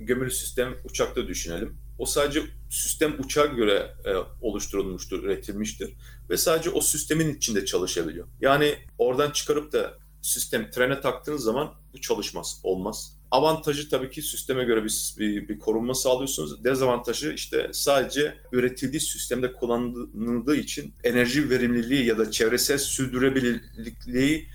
gömülü 0.00 0.30
sistem 0.30 0.74
uçakta 0.84 1.28
düşünelim. 1.28 1.76
O 1.98 2.06
sadece 2.06 2.42
sistem 2.70 3.14
uçağa 3.18 3.46
göre 3.46 3.94
e, 4.04 4.14
oluşturulmuştur, 4.40 5.24
üretilmiştir 5.24 5.92
ve 6.30 6.36
sadece 6.36 6.70
o 6.70 6.80
sistemin 6.80 7.34
içinde 7.34 7.64
çalışabiliyor. 7.64 8.26
Yani 8.40 8.78
oradan 8.98 9.30
çıkarıp 9.30 9.72
da 9.72 9.98
sistem 10.26 10.70
trene 10.70 11.00
taktığınız 11.00 11.42
zaman 11.42 11.74
bu 11.92 12.00
çalışmaz, 12.00 12.60
olmaz. 12.62 13.16
Avantajı 13.30 13.90
tabii 13.90 14.10
ki 14.10 14.22
sisteme 14.22 14.64
göre 14.64 14.84
bir, 14.84 15.14
bir, 15.18 15.48
bir 15.48 15.58
korunma 15.58 15.94
sağlıyorsunuz. 15.94 16.64
Dezavantajı 16.64 17.32
işte 17.32 17.70
sadece 17.72 18.36
üretildiği 18.52 19.00
sistemde 19.00 19.52
kullanıldığı 19.52 20.56
için 20.56 20.94
enerji 21.04 21.50
verimliliği 21.50 22.06
ya 22.06 22.18
da 22.18 22.30
çevresel 22.30 22.78
sürdürülebilirliği 22.78 24.48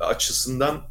açısından 0.00 0.88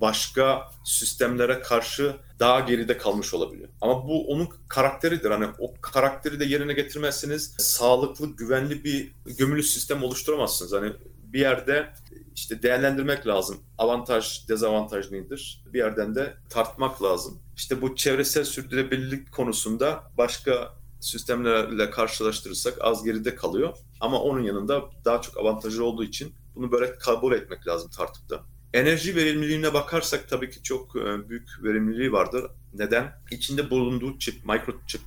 başka 0.00 0.70
sistemlere 0.84 1.60
karşı 1.60 2.16
daha 2.40 2.60
geride 2.60 2.98
kalmış 2.98 3.34
olabiliyor. 3.34 3.68
Ama 3.80 4.08
bu 4.08 4.26
onun 4.26 4.48
karakteridir. 4.68 5.30
Hani 5.30 5.46
o 5.58 5.74
karakteri 5.80 6.40
de 6.40 6.44
yerine 6.44 6.72
getirmezseniz 6.72 7.54
sağlıklı, 7.58 8.36
güvenli 8.36 8.84
bir 8.84 9.12
gömülü 9.38 9.62
sistem 9.62 10.02
oluşturamazsınız. 10.02 10.72
Hani 10.72 10.92
bir 11.32 11.40
yerde 11.40 11.92
işte 12.36 12.62
değerlendirmek 12.62 13.26
lazım. 13.26 13.56
Avantaj, 13.78 14.48
dezavantaj 14.48 15.10
nedir? 15.10 15.64
Bir 15.72 15.78
yerden 15.78 16.14
de 16.14 16.36
tartmak 16.50 17.02
lazım. 17.02 17.38
İşte 17.56 17.82
bu 17.82 17.96
çevresel 17.96 18.44
sürdürülebilirlik 18.44 19.32
konusunda 19.32 20.02
başka 20.18 20.74
sistemlerle 21.00 21.90
karşılaştırırsak 21.90 22.74
az 22.80 23.04
geride 23.04 23.34
kalıyor. 23.34 23.76
Ama 24.00 24.20
onun 24.20 24.42
yanında 24.42 24.82
daha 25.04 25.22
çok 25.22 25.36
avantajı 25.38 25.84
olduğu 25.84 26.04
için 26.04 26.34
bunu 26.54 26.72
böyle 26.72 26.98
kabul 26.98 27.32
etmek 27.32 27.66
lazım 27.66 27.90
tartıp 27.90 28.30
da. 28.30 28.42
Enerji 28.72 29.16
verimliliğine 29.16 29.74
bakarsak 29.74 30.28
tabii 30.28 30.50
ki 30.50 30.62
çok 30.62 30.96
e, 30.96 31.28
büyük 31.28 31.48
verimliliği 31.62 32.12
vardır. 32.12 32.44
Neden? 32.74 33.12
İçinde 33.30 33.70
bulunduğu 33.70 34.18
çip, 34.18 34.44
microchip, 34.46 35.00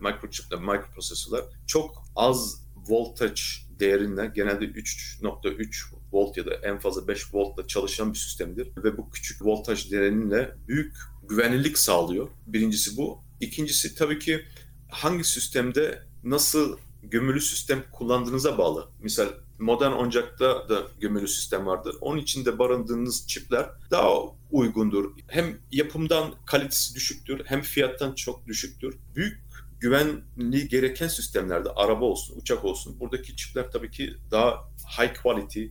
microchipler, 0.00 0.60
microprosesörler 0.60 1.44
çok 1.66 2.04
az 2.16 2.66
voltage 2.88 3.42
değerinde 3.78 4.32
genelde 4.34 4.64
3.3 4.64 6.01
volt 6.12 6.36
ya 6.36 6.46
da 6.46 6.54
en 6.54 6.78
fazla 6.78 7.08
5 7.08 7.34
voltla 7.34 7.66
çalışan 7.66 8.12
bir 8.12 8.18
sistemdir. 8.18 8.68
Ve 8.76 8.96
bu 8.96 9.10
küçük 9.10 9.46
voltaj 9.46 9.90
değeriyle 9.90 10.56
büyük 10.68 10.96
güvenlilik 11.28 11.78
sağlıyor. 11.78 12.28
Birincisi 12.46 12.96
bu. 12.96 13.18
İkincisi 13.40 13.94
tabii 13.94 14.18
ki 14.18 14.44
hangi 14.90 15.24
sistemde 15.24 16.02
nasıl 16.24 16.78
gömülü 17.02 17.40
sistem 17.40 17.84
kullandığınıza 17.92 18.58
bağlı. 18.58 18.88
Misal 19.00 19.28
modern 19.58 19.92
oyuncakta 19.92 20.68
da 20.68 20.82
gömülü 21.00 21.28
sistem 21.28 21.66
vardır. 21.66 21.96
Onun 22.00 22.18
içinde 22.18 22.58
barındığınız 22.58 23.26
çipler 23.26 23.66
daha 23.90 24.12
uygundur. 24.50 25.10
Hem 25.28 25.58
yapımdan 25.72 26.34
kalitesi 26.46 26.94
düşüktür 26.94 27.42
hem 27.44 27.62
fiyattan 27.62 28.14
çok 28.14 28.46
düşüktür. 28.46 28.96
Büyük 29.16 29.42
güvenliği 29.80 30.68
gereken 30.68 31.08
sistemlerde 31.08 31.68
araba 31.70 32.04
olsun, 32.04 32.40
uçak 32.40 32.64
olsun 32.64 33.00
buradaki 33.00 33.36
çipler 33.36 33.70
tabii 33.70 33.90
ki 33.90 34.14
daha 34.30 34.68
high 34.98 35.22
quality 35.22 35.66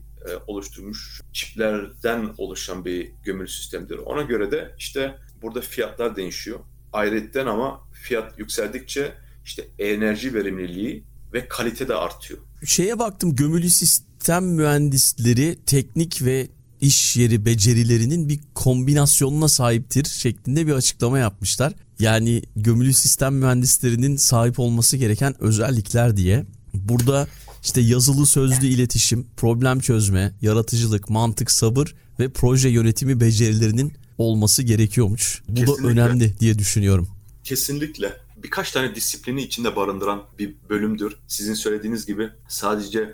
oluşturmuş 0.48 1.22
çiplerden 1.34 2.30
oluşan 2.38 2.86
bir 2.86 3.12
gömülü 3.24 3.48
sistemdir. 3.48 3.98
Ona 3.98 4.22
göre 4.22 4.52
de 4.52 4.76
işte 4.78 5.16
burada 5.42 5.62
fiyatlar 5.62 6.16
değişiyor. 6.16 6.60
Ayrıca 6.94 7.50
ama 7.50 7.82
fiyat 7.94 8.40
yükseldikçe 8.40 9.14
işte 9.46 9.68
enerji 9.80 10.34
verimliliği 10.34 11.04
ve 11.34 11.48
kalite 11.48 11.88
de 11.88 11.96
artıyor. 11.96 12.40
Şeye 12.66 13.00
baktım 13.00 13.36
gömülü 13.36 13.70
sistem 13.70 14.46
mühendisleri 14.46 15.60
teknik 15.66 16.22
ve 16.22 16.48
iş 16.82 17.18
yeri 17.18 17.46
becerilerinin 17.46 18.30
bir 18.30 18.40
kombinasyonuna 18.54 19.48
sahiptir 19.48 20.06
şeklinde 20.06 20.68
bir 20.68 20.74
açıklama 20.74 21.20
yapmışlar. 21.20 21.74
Yani 22.00 22.42
gömülü 22.56 22.94
sistem 22.94 23.36
mühendislerinin 23.36 24.16
sahip 24.16 24.60
olması 24.60 24.98
gereken 24.98 25.44
özellikler 25.44 26.18
diye. 26.18 26.46
Burada 26.74 27.28
işte 27.62 27.82
yazılı 27.82 28.26
sözlü 28.26 28.68
iletişim, 28.68 29.28
problem 29.38 29.80
çözme, 29.80 30.34
yaratıcılık, 30.42 31.10
mantık, 31.10 31.52
sabır 31.52 31.96
ve 32.20 32.30
proje 32.30 32.70
yönetimi 32.70 33.20
becerilerinin 33.20 33.94
olması 34.18 34.64
gerekiyormuş. 34.64 35.44
Bu 35.50 35.56
Kesinlikle. 35.56 35.84
da 35.84 35.88
önemli 35.88 36.40
diye 36.40 36.60
düşünüyorum. 36.60 37.08
Kesinlikle 37.44 38.14
birkaç 38.44 38.72
tane 38.72 38.96
disiplini 38.96 39.42
içinde 39.42 39.76
barındıran 39.76 40.24
bir 40.40 40.56
bölümdür. 40.70 41.16
Sizin 41.28 41.54
söylediğiniz 41.54 42.06
gibi 42.06 42.30
sadece 42.48 43.14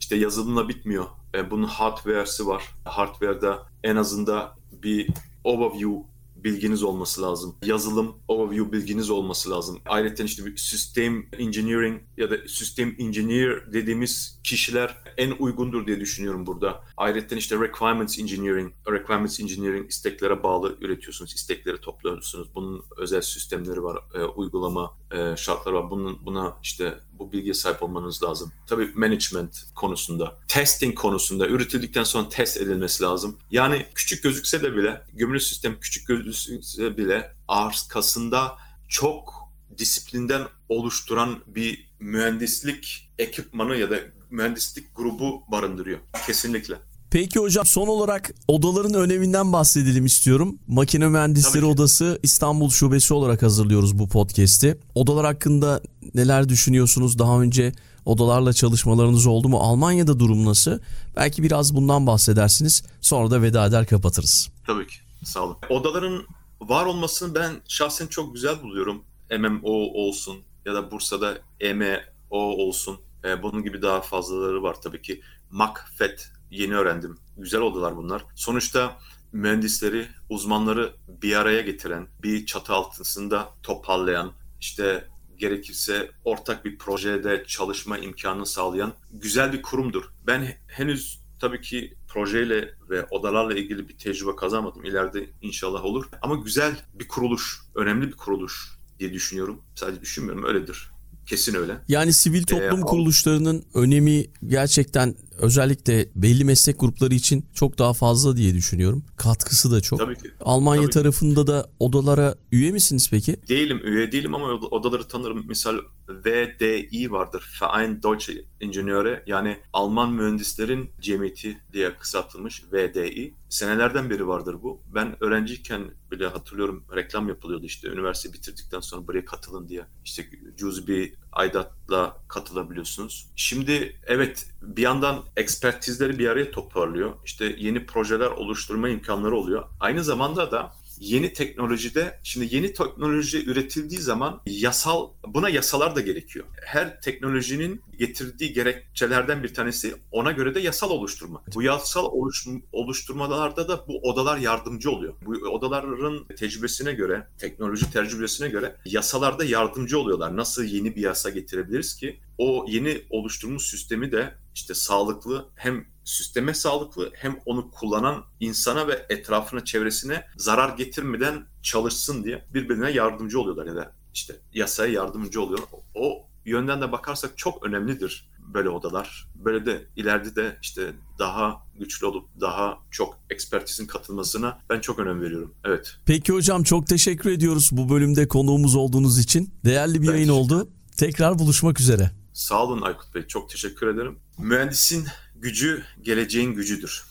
işte 0.00 0.16
yazılımla 0.16 0.68
bitmiyor. 0.68 1.06
E, 1.34 1.50
bunun 1.50 1.66
hardware'si 1.66 2.46
var. 2.46 2.62
Hardware'da 2.84 3.68
en 3.84 3.96
azında 3.96 4.56
bir 4.82 5.08
overview 5.44 6.08
bilginiz 6.44 6.82
olması 6.82 7.22
lazım. 7.22 7.56
Yazılım 7.64 8.16
overview 8.28 8.72
bilginiz 8.72 9.10
olması 9.10 9.50
lazım. 9.50 9.78
Ayrıca 9.86 10.24
işte 10.24 10.46
bir 10.46 10.56
system 10.56 11.26
engineering 11.38 12.00
ya 12.16 12.30
da 12.30 12.36
system 12.48 12.94
engineer 12.98 13.72
dediğimiz 13.72 14.40
kişiler 14.44 14.96
en 15.16 15.30
uygundur 15.38 15.86
diye 15.86 16.00
düşünüyorum 16.00 16.46
burada. 16.46 16.84
Ayrıca 16.96 17.36
işte 17.36 17.56
requirements 17.56 18.18
engineering, 18.18 18.72
requirements 18.90 19.40
engineering 19.40 19.90
isteklere 19.90 20.42
bağlı 20.42 20.76
üretiyorsunuz, 20.80 21.34
istekleri 21.34 21.80
topluyorsunuz. 21.80 22.54
Bunun 22.54 22.84
özel 22.96 23.20
sistemleri 23.20 23.82
var, 23.82 23.98
e, 24.14 24.24
uygulama 24.24 24.98
e, 25.10 25.36
şartları 25.36 25.74
var. 25.74 25.90
Bunun 25.90 26.26
buna 26.26 26.56
işte 26.62 26.98
bu 27.18 27.32
bilgiye 27.32 27.54
sahip 27.54 27.82
olmanız 27.82 28.22
lazım. 28.22 28.52
Tabii 28.66 28.90
management 28.94 29.74
konusunda, 29.74 30.38
testing 30.48 30.94
konusunda 30.94 31.46
üretildikten 31.48 32.04
sonra 32.04 32.28
test 32.28 32.56
edilmesi 32.56 33.02
lazım. 33.02 33.38
Yani 33.50 33.86
küçük 33.94 34.22
gözükse 34.22 34.62
de 34.62 34.76
bile, 34.76 35.02
gömülü 35.12 35.40
sistem 35.40 35.80
küçük 35.80 36.08
gözükse 36.08 36.96
bile 36.96 37.32
arkasında 37.48 38.56
çok 38.88 39.48
disiplinden 39.78 40.42
oluşturan 40.68 41.38
bir 41.46 41.88
mühendislik 42.00 43.10
ekipmanı 43.18 43.76
ya 43.76 43.90
da 43.90 43.98
mühendislik 44.30 44.96
grubu 44.96 45.42
barındırıyor. 45.48 45.98
Kesinlikle. 46.26 46.74
Peki 47.10 47.38
hocam 47.38 47.66
son 47.66 47.88
olarak 47.88 48.34
odaların 48.48 48.94
öneminden 48.94 49.52
bahsedelim 49.52 50.06
istiyorum. 50.06 50.58
Makine 50.66 51.08
Mühendisleri 51.08 51.64
Odası 51.64 52.18
İstanbul 52.22 52.70
Şubesi 52.70 53.14
olarak 53.14 53.42
hazırlıyoruz 53.42 53.98
bu 53.98 54.08
podcast'i. 54.08 54.78
Odalar 54.94 55.26
hakkında 55.26 55.80
neler 56.14 56.48
düşünüyorsunuz? 56.48 57.18
Daha 57.18 57.40
önce 57.40 57.72
odalarla 58.04 58.52
çalışmalarınız 58.52 59.26
oldu 59.26 59.48
mu? 59.48 59.58
Almanya'da 59.58 60.18
durum 60.18 60.44
nasıl? 60.44 60.78
Belki 61.16 61.42
biraz 61.42 61.76
bundan 61.76 62.06
bahsedersiniz. 62.06 62.82
Sonra 63.00 63.30
da 63.30 63.42
veda 63.42 63.66
eder 63.66 63.86
kapatırız. 63.86 64.48
Tabii 64.66 64.86
ki. 64.86 64.96
Sağ 65.24 65.44
olun. 65.44 65.56
Odaların 65.70 66.22
var 66.60 66.86
olmasını 66.86 67.34
ben 67.34 67.52
şahsen 67.68 68.06
çok 68.06 68.34
güzel 68.34 68.62
buluyorum. 68.62 69.02
MMO 69.38 69.70
olsun 69.70 70.36
ya 70.66 70.74
da 70.74 70.90
Bursa'da 70.90 71.38
EMO 71.60 71.96
olsun. 72.38 72.96
E, 73.24 73.42
bunun 73.42 73.62
gibi 73.64 73.82
daha 73.82 74.00
fazlaları 74.00 74.62
var 74.62 74.76
tabii 74.82 75.02
ki. 75.02 75.20
MACFET 75.50 76.30
yeni 76.50 76.76
öğrendim. 76.76 77.18
Güzel 77.36 77.60
oldular 77.60 77.96
bunlar. 77.96 78.24
Sonuçta 78.34 78.96
mühendisleri, 79.32 80.06
uzmanları 80.28 80.92
bir 81.22 81.36
araya 81.36 81.60
getiren, 81.60 82.06
bir 82.22 82.46
çatı 82.46 82.72
altında 82.72 83.48
toparlayan, 83.62 84.32
işte 84.60 85.08
gerekirse 85.36 86.10
ortak 86.24 86.64
bir 86.64 86.78
projede 86.78 87.44
çalışma 87.46 87.98
imkanını 87.98 88.46
sağlayan 88.46 88.92
güzel 89.12 89.52
bir 89.52 89.62
kurumdur. 89.62 90.04
Ben 90.26 90.56
henüz 90.68 91.20
tabii 91.40 91.60
ki 91.60 91.94
projeyle 92.08 92.74
ve 92.90 93.04
odalarla 93.04 93.54
ilgili 93.54 93.88
bir 93.88 93.98
tecrübe 93.98 94.36
kazanmadım. 94.36 94.84
İleride 94.84 95.30
inşallah 95.42 95.84
olur. 95.84 96.04
Ama 96.22 96.34
güzel 96.34 96.76
bir 96.94 97.08
kuruluş, 97.08 97.60
önemli 97.74 98.06
bir 98.06 98.16
kuruluş 98.16 98.78
diye 98.98 99.12
düşünüyorum. 99.12 99.62
Sadece 99.74 100.00
düşünmüyorum, 100.00 100.44
öyledir. 100.44 100.90
Kesin 101.26 101.54
öyle. 101.54 101.76
Yani 101.88 102.12
sivil 102.12 102.42
toplum 102.42 102.80
ee, 102.80 102.84
kuruluşlarının 102.84 103.64
önemi 103.74 104.26
gerçekten 104.46 105.14
özellikle 105.38 106.08
belli 106.16 106.44
meslek 106.44 106.80
grupları 106.80 107.14
için 107.14 107.46
çok 107.54 107.78
daha 107.78 107.92
fazla 107.92 108.36
diye 108.36 108.54
düşünüyorum. 108.54 109.04
Katkısı 109.16 109.70
da 109.70 109.80
çok. 109.80 109.98
Tabii 109.98 110.16
ki. 110.18 110.30
Almanya 110.40 110.82
Tabii 110.82 110.90
ki. 110.90 110.94
tarafında 110.94 111.46
da 111.46 111.70
odalara 111.78 112.34
üye 112.52 112.72
misiniz 112.72 113.08
peki? 113.10 113.36
Değilim, 113.48 113.80
üye 113.84 114.12
değilim 114.12 114.34
ama 114.34 114.46
od- 114.46 114.72
odaları 114.72 115.08
tanırım. 115.08 115.46
Misal 115.48 115.78
VDI 116.26 117.10
vardır. 117.10 117.60
Verein 117.62 118.02
Deutsche 118.02 118.32
Ingenieure 118.60 119.22
yani 119.26 119.56
Alman 119.72 120.12
Mühendislerin 120.12 120.90
Cemiyeti 121.00 121.58
diye 121.72 121.96
kısaltılmış 121.96 122.62
VDI. 122.72 123.34
Senelerden 123.48 124.10
beri 124.10 124.26
vardır 124.28 124.56
bu. 124.62 124.80
Ben 124.94 125.16
öğrenciyken 125.24 125.82
bile 126.12 126.26
hatırlıyorum 126.26 126.84
reklam 126.96 127.28
yapılıyordu 127.28 127.64
işte 127.66 127.88
üniversite 127.88 128.32
bitirdikten 128.32 128.80
sonra 128.80 129.06
buraya 129.06 129.24
katılın 129.24 129.68
diye. 129.68 129.86
İşte 130.04 130.26
cüzbi 130.58 131.14
aidatla 131.32 132.16
katılabiliyorsunuz. 132.28 133.28
Şimdi 133.36 134.00
evet 134.06 134.46
bir 134.62 134.82
yandan 134.82 135.24
ekspertizleri 135.36 136.18
bir 136.18 136.28
araya 136.28 136.50
toparlıyor. 136.50 137.12
İşte 137.24 137.54
yeni 137.58 137.86
projeler 137.86 138.26
oluşturma 138.26 138.88
imkanları 138.88 139.36
oluyor. 139.36 139.64
Aynı 139.80 140.04
zamanda 140.04 140.52
da 140.52 140.72
yeni 141.00 141.32
teknolojide 141.32 142.20
şimdi 142.22 142.54
yeni 142.54 142.72
teknoloji 142.72 143.44
üretildiği 143.44 144.00
zaman 144.00 144.40
yasal 144.46 145.10
buna 145.26 145.48
yasalar 145.48 145.96
da 145.96 146.00
gerekiyor. 146.00 146.44
Her 146.64 147.00
teknolojinin 147.00 147.82
getirdiği 147.98 148.52
gerekçelerden 148.52 149.42
bir 149.42 149.54
tanesi 149.54 149.94
ona 150.12 150.32
göre 150.32 150.54
de 150.54 150.60
yasal 150.60 150.90
oluşturmak. 150.90 151.54
Bu 151.54 151.62
yasal 151.62 152.04
oluş, 152.04 152.46
oluşturmalarda 152.72 153.68
da 153.68 153.84
bu 153.88 154.00
odalar 154.00 154.38
yardımcı 154.38 154.90
oluyor. 154.90 155.14
Bu 155.26 155.30
odaların 155.30 156.24
tecrübesine 156.36 156.92
göre, 156.92 157.26
teknoloji 157.38 157.92
tecrübesine 157.92 158.48
göre 158.48 158.76
yasalarda 158.84 159.44
yardımcı 159.44 159.98
oluyorlar. 159.98 160.36
Nasıl 160.36 160.64
yeni 160.64 160.96
bir 160.96 161.00
yasa 161.00 161.30
getirebiliriz 161.30 161.96
ki 161.96 162.20
o 162.38 162.66
yeni 162.68 163.00
oluşturmuş 163.10 163.62
sistemi 163.62 164.12
de 164.12 164.34
işte 164.58 164.74
sağlıklı 164.74 165.48
hem 165.54 165.84
sisteme 166.04 166.54
sağlıklı 166.54 167.10
hem 167.14 167.38
onu 167.46 167.70
kullanan 167.70 168.24
insana 168.40 168.88
ve 168.88 169.06
etrafına 169.08 169.64
çevresine 169.64 170.24
zarar 170.36 170.76
getirmeden 170.76 171.46
çalışsın 171.62 172.24
diye 172.24 172.44
birbirine 172.54 172.90
yardımcı 172.90 173.40
oluyorlar 173.40 173.66
ya 173.66 173.76
da 173.76 173.92
işte 174.14 174.36
yasaya 174.52 174.92
yardımcı 174.92 175.42
oluyor. 175.42 175.60
O 175.94 176.26
yönden 176.44 176.80
de 176.80 176.92
bakarsak 176.92 177.38
çok 177.38 177.66
önemlidir 177.66 178.30
böyle 178.54 178.68
odalar. 178.68 179.28
Böyle 179.34 179.66
de 179.66 179.86
ileride 179.96 180.36
de 180.36 180.56
işte 180.62 180.92
daha 181.18 181.56
güçlü 181.78 182.06
olup 182.06 182.28
daha 182.40 182.78
çok 182.90 183.18
ekspertizin 183.30 183.86
katılmasına 183.86 184.58
ben 184.70 184.80
çok 184.80 184.98
önem 184.98 185.20
veriyorum. 185.20 185.54
Evet. 185.64 185.96
Peki 186.06 186.32
hocam 186.32 186.62
çok 186.62 186.86
teşekkür 186.86 187.30
ediyoruz 187.30 187.70
bu 187.72 187.88
bölümde 187.88 188.28
konuğumuz 188.28 188.76
olduğunuz 188.76 189.18
için. 189.18 189.54
Değerli 189.64 190.02
bir 190.02 190.08
Ben 190.08 190.12
yayın 190.12 190.28
oldu. 190.28 190.68
Tekrar 190.96 191.38
buluşmak 191.38 191.80
üzere. 191.80 192.17
Sağ 192.38 192.64
olun 192.64 192.82
Aykut 192.82 193.14
Bey. 193.14 193.26
Çok 193.26 193.50
teşekkür 193.50 193.86
ederim. 193.86 194.18
Mühendisin 194.38 195.06
gücü 195.34 195.84
geleceğin 196.02 196.54
gücüdür. 196.54 197.04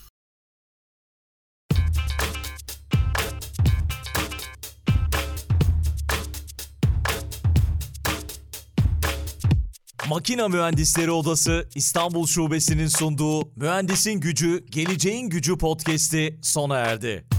Makina 10.10 10.48
Mühendisleri 10.48 11.12
Odası 11.12 11.70
İstanbul 11.76 12.28
Şubesi'nin 12.28 12.88
sunduğu 12.88 13.52
Mühendisin 13.56 14.14
Gücü, 14.14 14.66
Geleceğin 14.66 15.30
Gücü 15.30 15.58
podcast'i 15.58 16.40
sona 16.42 16.78
erdi. 16.78 17.37